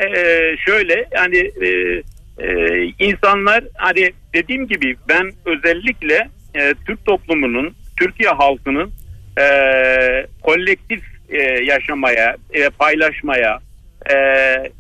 şöyle 0.66 1.04
yani 1.16 1.50
e, 2.38 2.46
e, 2.46 2.92
insanlar 2.98 3.64
hani 3.74 4.12
dediğim 4.34 4.66
gibi 4.66 4.96
ben 5.08 5.32
özellikle 5.44 6.28
e, 6.54 6.74
Türk 6.86 7.06
toplumunun 7.06 7.74
Türkiye 8.00 8.30
halkının 8.30 8.90
e, 9.40 9.46
kolektif 10.42 11.02
e, 11.28 11.42
yaşamaya 11.42 12.36
e, 12.52 12.68
paylaşmaya 12.68 13.58
e, 14.06 14.14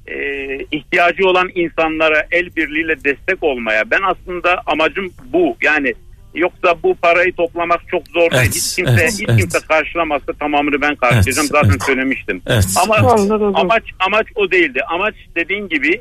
e, 0.06 0.58
ihtiyacı 0.72 1.28
olan 1.28 1.48
insanlara 1.54 2.26
el 2.30 2.56
birliğiyle 2.56 3.04
destek 3.04 3.42
olmaya. 3.42 3.90
Ben 3.90 4.00
aslında 4.02 4.62
amacım 4.66 5.12
bu. 5.32 5.56
Yani 5.62 5.94
yoksa 6.34 6.82
bu 6.82 6.94
parayı 6.94 7.32
toplamak 7.32 7.80
çok 7.88 8.08
zor. 8.08 8.28
Evet, 8.32 8.48
hiç 8.48 8.76
kimse 8.76 8.92
evet, 8.92 9.12
hiç 9.12 9.28
evet. 9.28 9.40
kimse 9.40 9.58
karşılamazsa 9.68 10.32
tamamını 10.32 10.80
ben 10.80 10.94
karşılayacağım. 10.94 11.48
Evet, 11.50 11.50
Zaten 11.50 11.70
evet. 11.70 11.82
söylemiştim. 11.82 12.42
Evet. 12.46 12.66
Ama 12.82 12.96
Anladım. 12.96 13.56
amaç 13.56 13.82
amaç 13.98 14.26
o 14.34 14.50
değildi. 14.50 14.80
Amaç 14.88 15.14
dediğin 15.36 15.68
gibi 15.68 16.00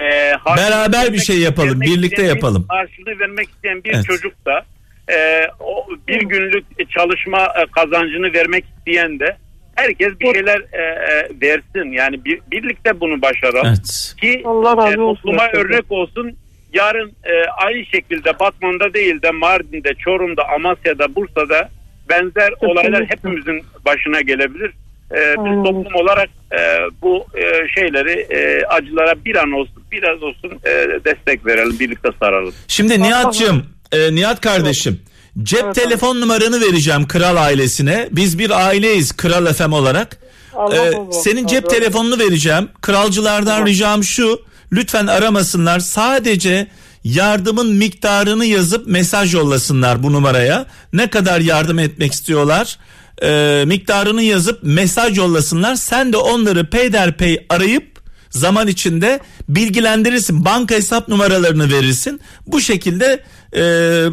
e, 0.00 0.30
harçlığı 0.32 0.64
Beraber 0.70 1.02
bir 1.02 1.06
vermek- 1.08 1.22
şey 1.24 1.38
yapalım, 1.38 1.80
birlikte 1.80 2.06
isteyen 2.06 2.28
yapalım. 2.28 2.66
Karşılığı 2.68 3.18
vermek 3.20 3.48
isteyen 3.48 3.84
bir 3.84 3.94
Evet. 3.94 4.04
çocuk 4.06 4.46
da 4.46 4.64
e, 5.12 5.46
o 5.60 5.86
bir 6.08 6.20
günlük 6.20 6.90
çalışma 6.90 7.38
e, 7.44 7.66
kazancını 7.72 8.32
vermek 8.32 8.64
isteyen 8.78 9.18
de 9.20 9.36
herkes 9.76 10.20
bir 10.20 10.34
şeyler 10.34 10.60
e, 10.72 10.82
e, 10.82 11.30
versin. 11.42 11.92
Yani 11.92 12.24
bir, 12.24 12.40
birlikte 12.52 13.00
bunu 13.00 13.22
başaralım 13.22 13.66
Evet. 13.66 14.14
ki 14.20 14.42
Allah 14.44 14.76
razı 14.76 14.96
e, 14.96 15.00
olsun. 15.00 15.22
topluma 15.22 15.48
örnek 15.54 15.84
olsun. 15.92 16.32
Yarın 16.72 17.08
e, 17.24 17.32
aynı 17.56 17.84
şekilde 17.86 18.38
Batman'da 18.38 18.94
değil 18.94 19.22
de 19.22 19.30
Mardin'de, 19.30 19.94
Çorum'da, 19.94 20.48
Amasya'da, 20.48 21.14
Bursa'da 21.14 21.68
benzer 22.08 22.50
olaylar 22.60 23.04
hepimizin 23.08 23.62
başına 23.86 24.20
gelebilir. 24.20 24.70
E, 25.14 25.34
biz 25.44 25.64
toplum 25.64 25.94
olarak 25.94 26.28
e, 26.52 26.60
bu 27.02 27.26
e, 27.38 27.68
şeyleri 27.74 28.26
e, 28.30 28.64
acılara 28.66 29.24
bir 29.24 29.36
an 29.36 29.52
olsun 29.52 29.82
biraz 29.92 30.22
olsun 30.22 30.50
e, 30.64 30.70
destek 31.04 31.46
verelim, 31.46 31.78
birlikte 31.80 32.08
saralım. 32.20 32.54
Şimdi 32.68 33.02
Nihat'cığım, 33.02 33.66
e, 33.92 34.14
Nihat 34.14 34.40
kardeşim. 34.40 35.00
Cep 35.42 35.64
Evet, 35.64 35.74
telefon 35.74 36.20
numaranı 36.20 36.60
vereceğim 36.60 37.08
Kral 37.08 37.36
ailesine. 37.36 38.08
Biz 38.10 38.38
bir 38.38 38.66
aileyiz 38.66 39.12
Kral 39.12 39.52
FM 39.52 39.72
olarak. 39.72 40.16
Allah 40.54 40.86
Ee, 40.86 40.92
senin 41.12 41.46
cep 41.46 41.64
Allah 41.64 41.74
telefonunu 41.74 42.18
vereceğim. 42.18 42.68
Kralcılardan 42.80 43.44
Tamam. 43.44 43.66
ricam 43.66 44.04
şu. 44.04 44.40
Lütfen 44.72 45.06
aramasınlar. 45.06 45.80
Sadece 45.80 46.66
yardımın 47.04 47.74
miktarını 47.74 48.44
yazıp 48.44 48.86
mesaj 48.86 49.34
yollasınlar 49.34 50.02
bu 50.02 50.12
numaraya. 50.12 50.66
Ne 50.92 51.10
kadar 51.10 51.40
yardım 51.40 51.78
etmek 51.78 52.12
istiyorlar? 52.12 52.78
Ee, 53.22 53.64
miktarını 53.66 54.22
yazıp 54.22 54.58
mesaj 54.62 55.18
yollasınlar. 55.18 55.74
Sen 55.74 56.12
de 56.12 56.16
onları 56.16 56.70
peyderpey 56.70 57.46
arayıp 57.48 57.86
zaman 58.30 58.68
içinde 58.68 59.20
bilgilendirirsin. 59.48 60.44
Banka 60.44 60.74
hesap 60.74 61.08
numaralarını 61.08 61.72
verirsin. 61.72 62.20
Bu 62.46 62.60
şekilde 62.60 63.20
e, 63.56 63.62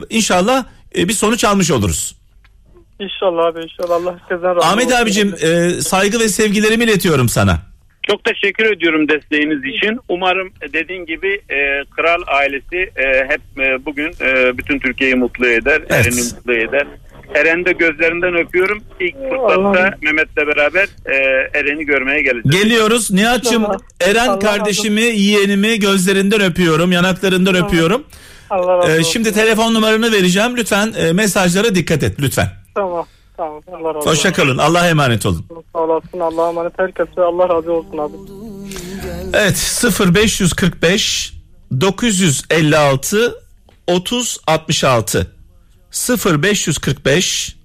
inşallah 0.09 0.65
e, 0.97 1.07
bir 1.07 1.13
sonuç 1.13 1.43
almış 1.43 1.71
oluruz. 1.71 2.15
İnşallah 2.99 3.45
abi 3.45 3.59
inşallah 3.63 3.95
Allah 3.95 4.13
herkesten 4.13 4.55
razı 4.55 4.67
Ahmet 4.67 4.85
olsun. 4.85 4.95
abicim 4.97 5.35
e, 5.41 5.69
saygı 5.81 6.19
ve 6.19 6.27
sevgilerimi 6.29 6.83
iletiyorum 6.83 7.29
sana. 7.29 7.59
Çok 8.09 8.23
teşekkür 8.23 8.65
ediyorum 8.65 9.07
desteğiniz 9.09 9.59
için. 9.75 9.99
Umarım 10.09 10.49
dediğin 10.73 11.05
gibi 11.05 11.27
e, 11.49 11.83
kral 11.95 12.21
ailesi 12.27 12.77
e, 12.77 13.25
hep 13.29 13.41
e, 13.59 13.85
bugün 13.85 14.11
e, 14.21 14.57
bütün 14.57 14.79
Türkiye'yi 14.79 15.15
mutlu 15.15 15.47
eder. 15.47 15.81
Evet. 15.89 15.91
Eren'i 16.07 16.21
mutlu 16.21 16.53
eder. 16.53 16.87
Eren'i 17.35 17.65
de 17.65 17.71
gözlerinden 17.71 18.35
öpüyorum. 18.35 18.83
İlk 18.99 19.15
fırsatta 19.15 19.53
Allah. 19.53 19.93
Mehmet'le 20.01 20.37
beraber 20.37 20.87
e, 21.05 21.13
Eren'i 21.59 21.85
görmeye 21.85 22.21
geleceğiz. 22.21 22.63
Geliyoruz. 22.63 23.11
Nihat'cığım 23.11 23.65
Allah- 23.65 23.77
Eren 24.01 24.27
Allah 24.27 24.39
kardeşimi, 24.39 25.01
yeğenimi 25.01 25.79
gözlerinden 25.79 26.41
öpüyorum, 26.41 26.91
yanaklarından 26.91 27.55
öpüyorum. 27.55 28.03
Allah 28.49 28.77
razı 28.77 28.91
Ee, 28.91 28.99
olsun. 28.99 29.11
şimdi 29.11 29.33
telefon 29.33 29.73
numaranı 29.73 30.11
vereceğim. 30.11 30.57
Lütfen 30.57 30.93
e, 30.97 31.13
mesajlara 31.13 31.75
dikkat 31.75 32.03
et 32.03 32.15
lütfen. 32.19 32.47
Tamam. 32.75 33.05
Tamam. 33.37 33.61
Allah 33.71 33.89
razı 33.89 33.97
olsun. 33.97 34.09
Hoşça 34.11 34.33
kalın. 34.33 34.57
Allah'a 34.57 34.87
emanet 34.89 35.25
olun. 35.25 35.45
Sağ 35.73 35.79
olasın. 35.79 36.19
Allah'a 36.19 36.49
emanet. 36.49 36.73
Herkese 36.79 37.21
Allah 37.21 37.49
razı 37.49 37.71
olsun 37.73 37.97
abi. 37.97 38.13
Evet 39.33 39.83
0545 40.15 41.33
956 41.81 43.35
30 43.87 44.37
66 44.47 45.27
0545 45.91 47.55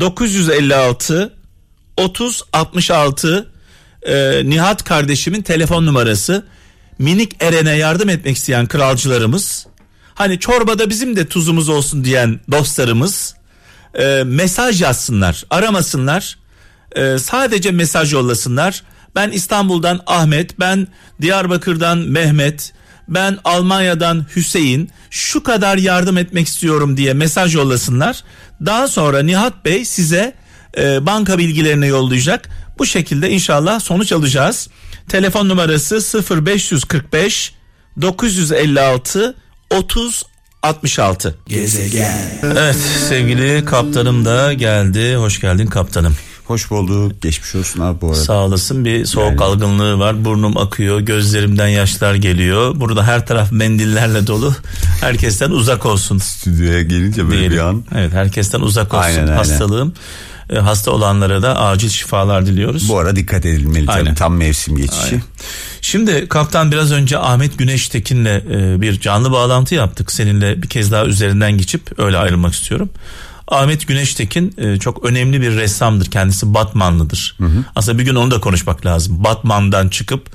956 0.00 1.34
30 1.96 2.42
66 2.52 3.50
e, 4.02 4.42
Nihat 4.44 4.84
kardeşimin 4.84 5.42
telefon 5.42 5.86
numarası. 5.86 6.46
Minik 6.98 7.42
Eren'e 7.42 7.76
yardım 7.76 8.08
etmek 8.08 8.36
isteyen 8.36 8.66
kralcılarımız. 8.66 9.66
Hani 10.14 10.38
çorbada 10.38 10.90
bizim 10.90 11.16
de 11.16 11.28
tuzumuz 11.28 11.68
olsun 11.68 12.04
diyen 12.04 12.40
dostlarımız 12.50 13.34
e, 13.98 14.22
mesaj 14.26 14.82
yazsınlar, 14.82 15.44
aramasınlar. 15.50 16.38
E, 16.96 17.18
sadece 17.18 17.70
mesaj 17.70 18.12
yollasınlar. 18.12 18.82
Ben 19.14 19.30
İstanbul'dan 19.30 20.00
Ahmet, 20.06 20.60
ben 20.60 20.88
Diyarbakır'dan 21.20 21.98
Mehmet, 21.98 22.72
ben 23.08 23.38
Almanya'dan 23.44 24.26
Hüseyin 24.36 24.90
şu 25.10 25.42
kadar 25.42 25.76
yardım 25.76 26.18
etmek 26.18 26.46
istiyorum 26.46 26.96
diye 26.96 27.14
mesaj 27.14 27.54
yollasınlar. 27.54 28.24
Daha 28.66 28.88
sonra 28.88 29.22
Nihat 29.22 29.64
Bey 29.64 29.84
size 29.84 30.34
e, 30.78 31.06
banka 31.06 31.38
bilgilerini 31.38 31.86
yollayacak. 31.86 32.48
Bu 32.78 32.86
şekilde 32.86 33.30
inşallah 33.30 33.80
sonuç 33.80 34.12
alacağız. 34.12 34.68
Telefon 35.08 35.48
numarası 35.48 36.22
0545 36.46 37.54
956 38.00 39.34
30 39.70 40.24
66. 40.62 41.38
Gezegen. 41.46 42.40
Evet 42.42 42.76
sevgili 43.08 43.64
kaptanım 43.64 44.24
da 44.24 44.52
geldi. 44.52 45.14
Hoş 45.14 45.40
geldin 45.40 45.66
kaptanım. 45.66 46.16
Hoş 46.46 46.70
bulduk. 46.70 47.22
Geçmiş 47.22 47.54
olsun 47.54 47.80
abi 47.80 48.00
bu 48.00 48.06
arada. 48.06 48.20
Sağ 48.20 48.32
olasın 48.44 48.84
bir 48.84 49.04
soğuk 49.04 49.30
Yani- 49.30 49.40
algınlığı 49.44 49.98
var. 49.98 50.24
Burnum 50.24 50.56
akıyor, 50.56 51.00
gözlerimden 51.00 51.68
yaşlar 51.68 52.14
geliyor. 52.14 52.72
Burada 52.80 53.06
her 53.06 53.26
taraf 53.26 53.52
mendillerle 53.52 54.26
dolu. 54.26 54.54
Herkesten 55.00 55.50
uzak 55.50 55.86
olsun 55.86 56.18
Stüdyoya 56.18 56.82
gelince 56.82 57.24
böyle 57.28 57.44
bir 57.44 57.50
diyelim. 57.50 57.66
an. 57.66 57.84
Evet 57.96 58.12
herkesten 58.12 58.60
uzak 58.60 58.94
olsun 58.94 59.02
Aynen, 59.04 59.20
aynen. 59.22 59.36
hastalığım. 59.36 59.92
E, 60.50 60.56
hasta 60.58 60.90
olanlara 60.90 61.42
da 61.42 61.60
acil 61.60 61.88
şifalar 61.88 62.46
diliyoruz. 62.46 62.88
Bu 62.88 62.98
ara 62.98 63.16
dikkat 63.16 63.46
edilmeli 63.46 63.86
tabii. 63.86 63.96
Aynen. 63.96 64.14
Tam 64.14 64.36
mevsim 64.36 64.76
geçişi. 64.76 65.04
Aynen. 65.04 65.22
Şimdi 65.80 66.28
kaptan 66.28 66.72
biraz 66.72 66.92
önce 66.92 67.18
Ahmet 67.18 67.58
Güneştekin'le 67.58 68.26
e, 68.26 68.80
bir 68.80 69.00
canlı 69.00 69.32
bağlantı 69.32 69.74
yaptık. 69.74 70.12
Seninle 70.12 70.62
bir 70.62 70.68
kez 70.68 70.90
daha 70.92 71.06
üzerinden 71.06 71.52
geçip 71.58 71.98
öyle 71.98 72.16
ayrılmak 72.16 72.54
istiyorum. 72.54 72.88
Ahmet 73.48 73.88
Güneştekin 73.88 74.54
e, 74.58 74.78
çok 74.78 75.04
önemli 75.04 75.40
bir 75.40 75.56
ressamdır. 75.56 76.10
Kendisi 76.10 76.54
Batmanlıdır. 76.54 77.36
Aslında 77.76 77.98
bir 77.98 78.04
gün 78.04 78.14
onu 78.14 78.30
da 78.30 78.40
konuşmak 78.40 78.86
lazım. 78.86 79.24
Batman'dan 79.24 79.88
çıkıp 79.88 80.26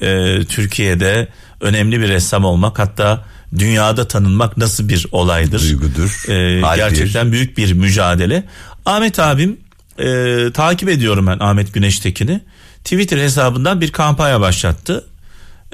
e, 0.00 0.38
Türkiye'de 0.44 1.28
önemli 1.60 2.00
bir 2.00 2.08
ressam 2.08 2.44
olmak 2.44 2.78
hatta 2.78 3.24
dünyada 3.58 4.08
tanınmak 4.08 4.56
nasıl 4.56 4.88
bir 4.88 5.06
olaydır? 5.12 5.60
Duygudur, 5.62 6.24
E, 6.28 6.60
haldir. 6.60 6.76
gerçekten 6.82 7.32
büyük 7.32 7.58
bir 7.58 7.72
mücadele. 7.72 8.44
Ahmet 8.86 9.18
abim 9.18 9.56
e, 9.98 10.36
takip 10.54 10.88
ediyorum 10.88 11.26
ben 11.26 11.38
Ahmet 11.38 11.74
Güneştekin'i. 11.74 12.40
Twitter 12.84 13.18
hesabından 13.18 13.80
bir 13.80 13.92
kampanya 13.92 14.40
başlattı. 14.40 15.04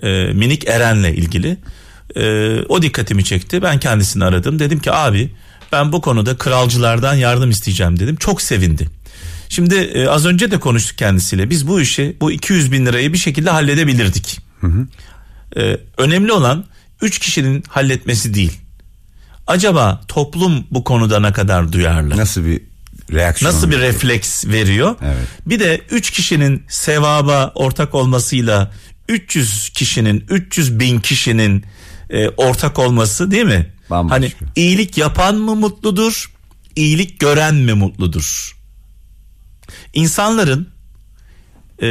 E, 0.02 0.08
Minik 0.32 0.68
Eren'le 0.68 1.04
ilgili. 1.14 1.56
E, 2.16 2.56
o 2.68 2.82
dikkatimi 2.82 3.24
çekti. 3.24 3.62
Ben 3.62 3.80
kendisini 3.80 4.24
aradım. 4.24 4.58
Dedim 4.58 4.78
ki 4.78 4.92
abi 4.92 5.30
ben 5.74 5.92
bu 5.92 6.00
konuda 6.00 6.36
kralcılardan 6.36 7.14
yardım 7.14 7.50
isteyeceğim 7.50 7.98
dedim. 7.98 8.16
Çok 8.16 8.42
sevindi. 8.42 8.88
Şimdi 9.48 9.74
e, 9.74 10.08
az 10.08 10.26
önce 10.26 10.50
de 10.50 10.60
konuştuk 10.60 10.98
kendisiyle. 10.98 11.50
Biz 11.50 11.68
bu 11.68 11.80
işi 11.80 12.16
bu 12.20 12.32
200 12.32 12.72
bin 12.72 12.86
lirayı 12.86 13.12
bir 13.12 13.18
şekilde 13.18 13.50
halledebilirdik. 13.50 14.40
E, 15.56 15.78
önemli 15.98 16.32
olan 16.32 16.64
3 17.02 17.18
kişinin 17.18 17.64
halletmesi 17.68 18.34
değil. 18.34 18.52
Acaba 19.46 20.00
toplum 20.08 20.66
bu 20.70 20.84
konuda 20.84 21.20
ne 21.20 21.32
kadar 21.32 21.72
duyarlı? 21.72 22.16
Nasıl 22.16 22.44
bir 22.44 22.60
reaksiyon? 23.12 23.52
Nasıl 23.52 23.70
bir 23.70 23.78
refleks 23.78 24.46
veriyor? 24.46 24.96
Evet. 25.02 25.28
Bir 25.46 25.60
de 25.60 25.80
3 25.90 26.10
kişinin 26.10 26.64
sevaba 26.68 27.52
ortak 27.54 27.94
olmasıyla 27.94 28.72
300 29.08 29.68
kişinin 29.68 30.24
300 30.28 30.80
bin 30.80 31.00
kişinin 31.00 31.64
e, 32.10 32.28
ortak 32.28 32.78
olması 32.78 33.30
değil 33.30 33.44
mi? 33.44 33.66
Bambaşka. 33.94 34.16
Hani 34.16 34.50
iyilik 34.56 34.98
yapan 34.98 35.34
mı 35.34 35.56
mutludur? 35.56 36.34
iyilik 36.76 37.20
gören 37.20 37.54
mi 37.54 37.72
mutludur? 37.74 38.56
İnsanların 39.94 40.68
e, 41.82 41.88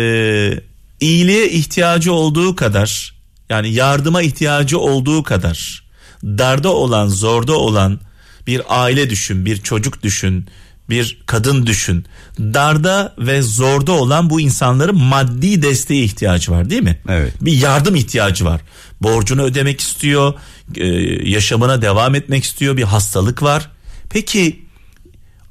iyiliğe 1.00 1.50
ihtiyacı 1.50 2.14
olduğu 2.14 2.56
kadar 2.56 3.14
yani 3.50 3.74
yardıma 3.74 4.22
ihtiyacı 4.22 4.80
olduğu 4.80 5.24
kadar 5.24 5.84
darda 6.24 6.70
olan 6.70 7.08
zorda 7.08 7.54
olan 7.54 8.00
bir 8.48 8.62
aile 8.68 9.10
düşün 9.10 9.46
bir 9.46 9.58
çocuk 9.58 10.04
düşün 10.04 10.48
bir 10.90 11.22
kadın 11.26 11.66
düşün 11.66 12.06
darda 12.40 13.16
ve 13.18 13.42
zorda 13.42 13.92
olan 13.92 14.30
bu 14.30 14.42
insanların 14.42 14.98
maddi 14.98 15.62
desteğe 15.62 16.04
ihtiyacı 16.04 16.52
var 16.52 16.70
değil 16.70 16.84
mi? 16.84 17.00
Evet. 17.10 17.34
Bir 17.42 17.54
yardım 17.62 17.96
ihtiyacı 17.96 18.46
var 18.46 18.62
borcunu 19.04 19.42
ödemek 19.42 19.82
istiyor 19.82 20.34
e, 20.76 20.88
yaşamına 21.30 21.82
devam 21.82 22.16
etmek 22.16 22.44
istiyor 22.44 22.78
bir 22.78 22.84
hastalık 22.84 23.44
var 23.44 23.70
peki 24.10 24.66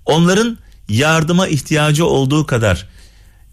onların 0.06 0.58
yardıma 0.88 1.48
ihtiyacı 1.48 2.06
olduğu 2.06 2.46
kadar 2.46 2.88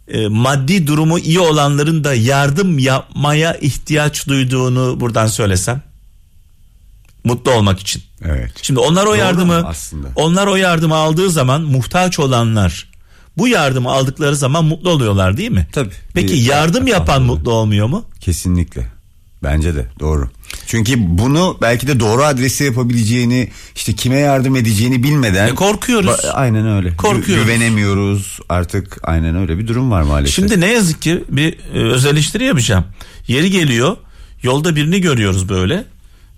e, 0.07 0.27
maddi 0.27 0.87
durumu 0.87 1.19
iyi 1.19 1.39
olanların 1.39 2.03
da 2.03 2.13
yardım 2.13 2.79
yapmaya 2.79 3.53
ihtiyaç 3.53 4.27
duyduğunu 4.27 4.99
buradan 4.99 5.27
söylesem 5.27 5.81
mutlu 7.23 7.51
olmak 7.51 7.79
için. 7.79 8.03
Evet. 8.25 8.51
Şimdi 8.61 8.79
onlar 8.79 9.03
o 9.03 9.07
Doğru 9.07 9.15
yardımı 9.15 9.67
aslında. 9.67 10.07
onlar 10.15 10.47
o 10.47 10.55
yardımı 10.55 10.95
aldığı 10.95 11.29
zaman 11.29 11.61
muhtaç 11.61 12.19
olanlar 12.19 12.89
bu 13.37 13.47
yardımı 13.47 13.91
aldıkları 13.91 14.35
zaman 14.35 14.65
mutlu 14.65 14.89
oluyorlar 14.89 15.37
değil 15.37 15.51
mi? 15.51 15.67
Tabii. 15.71 15.93
Peki 16.13 16.35
yardım 16.35 16.87
yapan 16.87 17.21
mutlu 17.21 17.51
olmuyor 17.51 17.87
mu? 17.87 18.05
Kesinlikle. 18.19 18.98
Bence 19.43 19.75
de 19.75 19.85
doğru. 19.99 20.29
Çünkü 20.67 20.93
bunu 20.97 21.57
belki 21.61 21.87
de 21.87 21.99
doğru 21.99 22.23
adrese 22.23 22.65
yapabileceğini, 22.65 23.49
işte 23.75 23.93
kime 23.93 24.17
yardım 24.17 24.55
edeceğini 24.55 25.03
bilmeden 25.03 25.47
E, 25.47 25.55
korkuyoruz. 25.55 26.25
Aynen 26.33 26.67
öyle. 26.67 26.89
Gü- 26.89 26.95
Korkuyoruz. 26.95 27.45
güvenemiyoruz. 27.45 28.39
Artık 28.49 28.97
aynen 29.03 29.35
öyle 29.35 29.57
bir 29.57 29.67
durum 29.67 29.91
var 29.91 30.01
maalesef. 30.01 30.35
Şimdi 30.35 30.59
ne 30.61 30.67
yazık 30.73 31.01
ki 31.01 31.23
bir 31.29 31.53
e, 31.73 31.77
öz 31.79 32.05
eleştiri 32.05 32.43
yapacağım. 32.45 32.85
Yeri 33.27 33.51
geliyor 33.51 33.97
yolda 34.43 34.75
birini 34.75 35.01
görüyoruz 35.01 35.49
böyle 35.49 35.83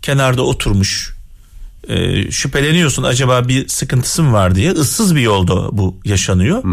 kenarda 0.02 0.42
oturmuş 0.42 1.14
E, 1.90 2.32
şüpheleniyorsun 2.32 3.04
acaba 3.04 3.48
bir 3.48 3.68
sıkıntısı 3.68 4.24
mı 4.24 4.34
var 4.34 4.56
diye 4.56 4.72
ıssız 4.72 5.16
bir 5.16 5.22
yolda 5.22 5.78
bu 5.78 5.96
yaşanıyor. 6.06 6.64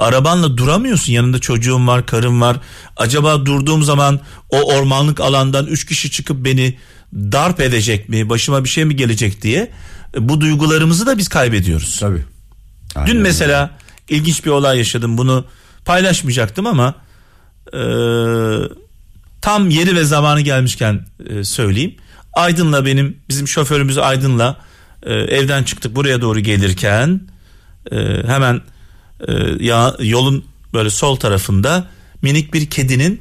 Arabanla 0.00 0.56
duramıyorsun 0.56 1.12
yanında 1.12 1.38
çocuğum 1.38 1.86
var 1.86 2.06
karım 2.06 2.40
var 2.40 2.56
acaba 2.96 3.46
durduğum 3.46 3.82
zaman 3.82 4.20
o 4.50 4.62
ormanlık 4.62 5.20
alandan 5.20 5.66
üç 5.66 5.86
kişi 5.86 6.10
çıkıp 6.10 6.44
beni 6.44 6.78
darp 7.14 7.60
edecek 7.60 8.08
mi 8.08 8.28
başıma 8.28 8.64
bir 8.64 8.68
şey 8.68 8.84
mi 8.84 8.96
gelecek 8.96 9.42
diye 9.42 9.70
E, 10.16 10.28
bu 10.28 10.40
duygularımızı 10.40 11.06
da 11.06 11.18
biz 11.18 11.28
kaybediyoruz. 11.28 11.96
Tabii. 12.00 12.24
Aynen 12.94 13.10
Dün 13.10 13.20
mesela 13.20 13.70
ilginç 14.08 14.44
bir 14.44 14.50
olay 14.50 14.78
yaşadım. 14.78 15.18
Bunu 15.18 15.44
paylaşmayacaktım 15.84 16.66
ama 16.66 16.94
e, 17.72 17.82
tam 19.40 19.70
yeri 19.70 19.96
ve 19.96 20.04
zamanı 20.04 20.40
gelmişken 20.40 21.06
e, 21.28 21.44
söyleyeyim. 21.44 21.94
Aydın'la 22.32 22.86
benim 22.86 23.16
bizim 23.28 23.48
şoförümüz 23.48 23.98
Aydın'la 23.98 24.56
e, 25.02 25.14
evden 25.14 25.62
çıktık 25.62 25.96
buraya 25.96 26.20
doğru 26.20 26.40
gelirken 26.40 27.20
e, 27.92 27.96
hemen 28.26 28.60
e, 29.28 29.32
ya, 29.64 29.96
yolun 30.00 30.44
böyle 30.74 30.90
sol 30.90 31.16
tarafında 31.16 31.88
minik 32.22 32.54
bir 32.54 32.70
kedinin 32.70 33.20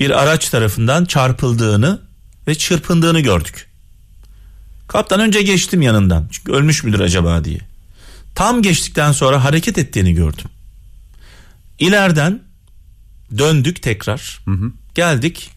bir 0.00 0.22
araç 0.22 0.48
tarafından 0.48 1.04
çarpıldığını 1.04 2.00
ve 2.48 2.54
çırpındığını 2.54 3.20
gördük. 3.20 3.68
Kaptan 4.88 5.20
önce 5.20 5.42
geçtim 5.42 5.82
yanından. 5.82 6.28
Çünkü 6.30 6.52
ölmüş 6.52 6.84
müdür 6.84 7.00
acaba 7.00 7.44
diye. 7.44 7.58
Tam 8.34 8.62
geçtikten 8.62 9.12
sonra 9.12 9.44
hareket 9.44 9.78
ettiğini 9.78 10.14
gördüm. 10.14 10.44
İleriden 11.78 12.42
döndük 13.38 13.82
tekrar. 13.82 14.40
Geldik. 14.94 15.50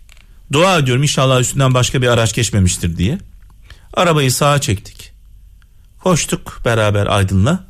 Dua 0.51 0.77
ediyorum 0.77 1.03
inşallah 1.03 1.41
üstünden 1.41 1.73
başka 1.73 2.01
bir 2.01 2.07
araç 2.07 2.35
geçmemiştir 2.35 2.97
diye. 2.97 3.17
Arabayı 3.93 4.31
sağa 4.31 4.61
çektik. 4.61 5.11
Koştuk 6.03 6.61
beraber 6.65 7.07
Aydın'la. 7.07 7.63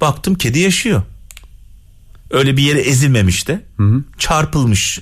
Baktım 0.00 0.34
kedi 0.34 0.58
yaşıyor. 0.58 1.02
Öyle 2.30 2.56
bir 2.56 2.62
yere 2.62 2.80
ezilmemiş 2.80 3.48
de. 3.48 3.64
Çarpılmış. 4.18 5.00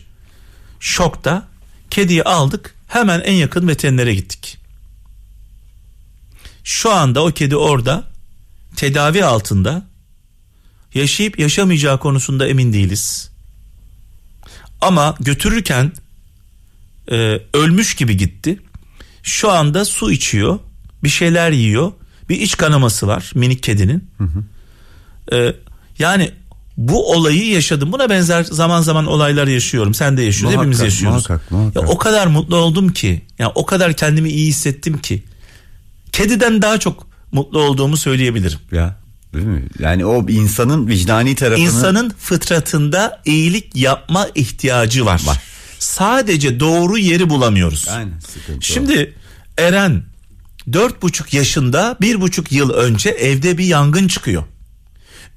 Şokta 0.80 1.48
kediyi 1.90 2.22
aldık. 2.22 2.74
Hemen 2.88 3.20
en 3.20 3.34
yakın 3.34 3.68
veterinere 3.68 4.14
gittik. 4.14 4.58
Şu 6.64 6.92
anda 6.92 7.24
o 7.24 7.30
kedi 7.30 7.56
orada 7.56 8.04
tedavi 8.76 9.24
altında 9.24 9.86
yaşayıp 10.94 11.38
yaşamayacağı 11.38 11.98
konusunda 11.98 12.46
emin 12.46 12.72
değiliz. 12.72 13.30
Ama 14.80 15.16
götürürken 15.20 15.92
e, 17.10 17.42
ölmüş 17.54 17.94
gibi 17.94 18.16
gitti. 18.16 18.58
Şu 19.22 19.50
anda 19.50 19.84
su 19.84 20.12
içiyor, 20.12 20.58
bir 21.04 21.08
şeyler 21.08 21.50
yiyor, 21.50 21.92
bir 22.28 22.40
iç 22.40 22.56
kanaması 22.56 23.06
var 23.06 23.32
minik 23.34 23.62
kedinin. 23.62 24.10
E, 25.32 25.54
yani 25.98 26.32
bu 26.78 27.12
olayı 27.12 27.46
yaşadım. 27.46 27.92
Buna 27.92 28.10
benzer 28.10 28.44
zaman 28.44 28.80
zaman 28.80 29.06
olaylar 29.06 29.46
yaşıyorum. 29.46 29.94
Sen 29.94 30.16
de 30.16 30.22
yaşıyorsun, 30.22 30.44
Muhakkak, 30.44 30.60
hepimiz 30.60 30.80
yaşıyoruz. 30.80 31.28
muhakkak, 31.28 31.50
muhakkak. 31.50 31.82
Ya 31.82 31.88
o 31.88 31.98
kadar 31.98 32.26
mutlu 32.26 32.56
oldum 32.56 32.92
ki, 32.92 33.22
ya 33.38 33.52
o 33.54 33.66
kadar 33.66 33.92
kendimi 33.92 34.30
iyi 34.30 34.46
hissettim 34.46 34.98
ki. 34.98 35.22
Kediden 36.12 36.62
daha 36.62 36.78
çok 36.78 37.06
mutlu 37.32 37.60
olduğumu 37.60 37.96
söyleyebilirim. 37.96 38.58
Ya 38.72 38.96
değil 39.34 39.46
mi? 39.46 39.66
Yani 39.78 40.06
o 40.06 40.28
insanın 40.28 40.88
vicdani 40.88 41.34
tarafını 41.34 41.64
İnsanın 41.64 42.10
fıtratında 42.18 43.22
iyilik 43.24 43.76
yapma 43.76 44.28
ihtiyacı 44.34 45.06
var. 45.06 45.22
Var. 45.26 45.42
Sadece 45.78 46.60
doğru 46.60 46.98
yeri 46.98 47.30
bulamıyoruz. 47.30 47.88
Aynen, 47.88 48.18
sıkıntı 48.18 48.58
o. 48.58 48.60
Şimdi 48.60 49.14
Eren 49.58 50.02
dört 50.72 51.02
buçuk 51.02 51.34
yaşında 51.34 51.96
bir 52.00 52.20
buçuk 52.20 52.52
yıl 52.52 52.70
önce 52.70 53.10
evde 53.10 53.58
bir 53.58 53.64
yangın 53.64 54.08
çıkıyor. 54.08 54.42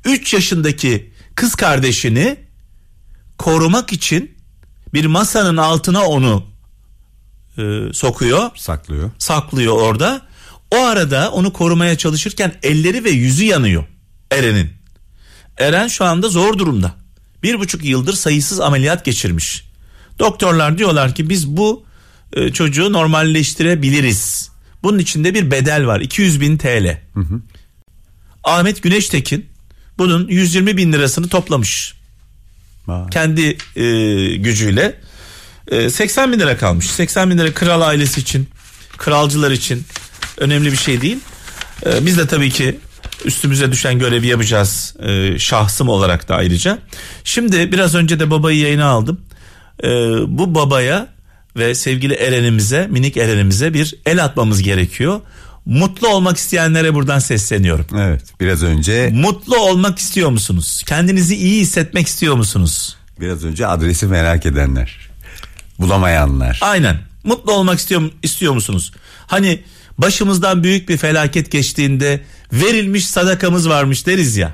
Üç 0.05 0.33
yaşındaki 0.33 1.10
kız 1.35 1.55
kardeşini 1.55 2.37
korumak 3.37 3.93
için 3.93 4.37
bir 4.93 5.05
masanın 5.05 5.57
altına 5.57 6.05
onu 6.05 6.43
e, 7.57 7.93
sokuyor 7.93 8.49
saklıyor. 8.55 9.11
saklıyor 9.17 9.73
orada. 9.73 10.21
O 10.71 10.77
arada 10.77 11.31
onu 11.31 11.53
korumaya 11.53 11.97
çalışırken 11.97 12.53
elleri 12.63 13.03
ve 13.03 13.09
yüzü 13.09 13.45
yanıyor 13.45 13.83
Eren'in. 14.31 14.69
Eren 15.57 15.87
şu 15.87 16.05
anda 16.05 16.29
zor 16.29 16.57
durumda. 16.57 16.95
Bir 17.43 17.59
buçuk 17.59 17.85
yıldır 17.85 18.13
sayısız 18.13 18.59
ameliyat 18.59 19.05
geçirmiş. 19.05 19.71
Doktorlar 20.19 20.77
diyorlar 20.77 21.15
ki 21.15 21.29
biz 21.29 21.47
bu 21.47 21.85
e, 22.33 22.51
çocuğu 22.51 22.93
normalleştirebiliriz. 22.93 24.51
Bunun 24.83 24.99
içinde 24.99 25.33
bir 25.33 25.51
bedel 25.51 25.87
var 25.87 25.99
200 25.99 26.41
bin 26.41 26.57
TL. 26.57 27.01
Ahmet 28.43 28.83
Güneştekin 28.83 29.50
bunun 30.01 30.27
120 30.27 30.77
bin 30.77 30.93
lirasını 30.93 31.27
toplamış 31.27 31.93
Vay. 32.87 33.09
kendi 33.09 33.57
e, 33.75 33.85
gücüyle 34.35 34.95
e, 35.71 35.89
80 35.89 36.31
bin 36.31 36.39
lira 36.39 36.57
kalmış. 36.57 36.85
80 36.91 37.29
bin 37.29 37.37
lira 37.37 37.53
kral 37.53 37.81
ailesi 37.81 38.21
için, 38.21 38.49
kralcılar 38.97 39.51
için 39.51 39.83
önemli 40.37 40.71
bir 40.71 40.77
şey 40.77 41.01
değil. 41.01 41.17
E, 41.85 42.05
biz 42.05 42.17
de 42.17 42.27
tabii 42.27 42.49
ki 42.49 42.79
üstümüze 43.25 43.71
düşen 43.71 43.99
görevi 43.99 44.27
yapacağız 44.27 44.95
e, 45.03 45.39
şahsım 45.39 45.89
olarak 45.89 46.29
da 46.29 46.35
ayrıca. 46.35 46.77
Şimdi 47.23 47.71
biraz 47.71 47.95
önce 47.95 48.19
de 48.19 48.31
babayı 48.31 48.59
yayına 48.59 48.85
aldım. 48.85 49.21
E, 49.83 49.89
bu 50.27 50.55
babaya 50.55 51.07
ve 51.55 51.75
sevgili 51.75 52.13
Eren'imize, 52.13 52.87
minik 52.87 53.17
Eren'imize 53.17 53.73
bir 53.73 53.95
el 54.05 54.23
atmamız 54.23 54.61
gerekiyor. 54.61 55.21
Mutlu 55.65 56.07
olmak 56.07 56.37
isteyenlere 56.37 56.93
buradan 56.93 57.19
sesleniyorum. 57.19 57.85
Evet 57.99 58.21
biraz 58.39 58.63
önce 58.63 59.09
Mutlu 59.13 59.57
olmak 59.57 59.99
istiyor 59.99 60.29
musunuz? 60.29 60.83
Kendinizi 60.85 61.35
iyi 61.35 61.61
hissetmek 61.61 62.07
istiyor 62.07 62.35
musunuz? 62.35 62.97
biraz 63.19 63.43
önce 63.43 63.67
adresi 63.67 64.05
merak 64.05 64.45
edenler. 64.45 65.09
Bulamayanlar. 65.79 66.59
Aynen. 66.61 66.97
Mutlu 67.23 67.51
olmak 67.51 67.79
istiyor 67.79 68.11
istiyor 68.23 68.53
musunuz? 68.53 68.91
Hani 69.27 69.63
başımızdan 69.97 70.63
büyük 70.63 70.89
bir 70.89 70.97
felaket 70.97 71.51
geçtiğinde 71.51 72.21
verilmiş 72.53 73.07
sadakamız 73.07 73.69
varmış 73.69 74.07
deriz 74.07 74.37
ya. 74.37 74.53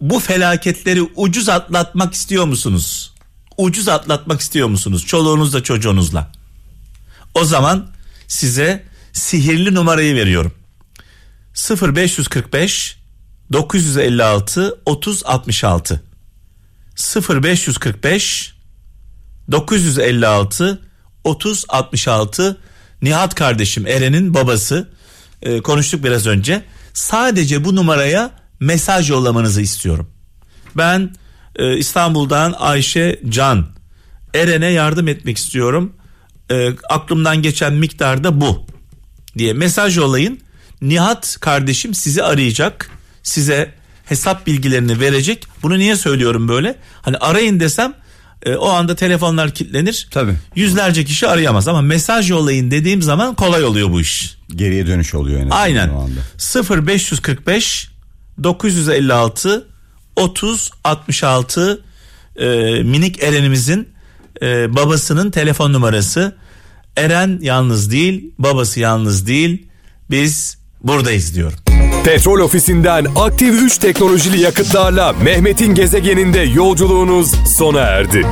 Bu 0.00 0.20
felaketleri 0.20 1.02
ucuz 1.02 1.48
atlatmak 1.48 2.14
istiyor 2.14 2.44
musunuz? 2.44 3.14
Ucuz 3.56 3.88
atlatmak 3.88 4.40
istiyor 4.40 4.68
musunuz? 4.68 5.06
Çoluğunuzla 5.06 5.62
çocuğunuzla. 5.62 6.32
O 7.34 7.44
zaman 7.44 7.86
size 8.28 8.84
sihirli 9.12 9.74
numarayı 9.74 10.14
veriyorum. 10.14 10.52
0545 11.94 12.96
956 13.52 14.80
3066 14.86 16.02
0545 17.28 18.54
956 19.50 20.82
30 21.24 21.64
66 21.68 22.58
Nihat 23.02 23.34
kardeşim 23.34 23.86
Eren'in 23.86 24.34
babası. 24.34 24.88
Ee, 25.42 25.60
konuştuk 25.60 26.04
biraz 26.04 26.26
önce. 26.26 26.62
Sadece 26.92 27.64
bu 27.64 27.76
numaraya 27.76 28.30
mesaj 28.60 29.10
yollamanızı 29.10 29.60
istiyorum. 29.60 30.10
Ben 30.76 31.14
e, 31.56 31.76
İstanbul'dan 31.76 32.54
Ayşe 32.58 33.20
Can 33.28 33.66
Eren'e 34.34 34.66
yardım 34.66 35.08
etmek 35.08 35.36
istiyorum. 35.36 35.92
Ee, 36.50 36.70
aklımdan 36.88 37.42
geçen 37.42 37.74
miktar 37.74 38.24
da 38.24 38.40
bu 38.40 38.66
diye 39.38 39.52
mesaj 39.52 39.96
yollayın 39.96 40.38
Nihat 40.82 41.36
kardeşim 41.40 41.94
sizi 41.94 42.22
arayacak 42.22 42.90
size 43.22 43.74
hesap 44.04 44.46
bilgilerini 44.46 45.00
verecek 45.00 45.46
bunu 45.62 45.78
niye 45.78 45.96
söylüyorum 45.96 46.48
böyle 46.48 46.76
hani 47.02 47.16
arayın 47.16 47.60
desem 47.60 47.94
e, 48.42 48.54
o 48.54 48.68
anda 48.68 48.96
telefonlar 48.96 49.54
kilitlenir. 49.54 50.08
Tabii. 50.10 50.34
Yüzlerce 50.54 51.04
kişi 51.04 51.28
arayamaz 51.28 51.68
ama 51.68 51.82
mesaj 51.82 52.30
yollayın 52.30 52.70
dediğim 52.70 53.02
zaman 53.02 53.34
kolay 53.34 53.64
oluyor 53.64 53.90
bu 53.90 54.00
iş. 54.00 54.36
Geriye 54.48 54.86
dönüş 54.86 55.14
oluyor 55.14 55.40
en 55.40 55.42
azından 55.42 55.60
Aynen. 55.60 55.88
o 55.88 56.00
anda. 56.00 56.86
0545 56.86 57.88
956 58.42 59.68
30 60.16 60.70
66 60.84 61.84
e, 62.36 62.46
minik 62.82 63.22
Eren'imizin 63.22 63.88
e, 64.42 64.76
babasının 64.76 65.30
telefon 65.30 65.72
numarası. 65.72 66.36
Eren 66.96 67.38
yalnız 67.42 67.92
değil, 67.92 68.30
babası 68.38 68.80
yalnız 68.80 69.26
değil. 69.26 69.66
Biz 70.10 70.58
buradayız 70.82 71.34
diyorum. 71.34 71.58
Petrol 72.04 72.40
ofisinden 72.40 73.06
aktif 73.16 73.62
3 73.62 73.78
teknolojili 73.78 74.40
yakıtlarla 74.40 75.12
Mehmet'in 75.12 75.74
gezegeninde 75.74 76.40
yolculuğunuz 76.40 77.30
sona 77.56 77.80
erdi. 77.80 78.26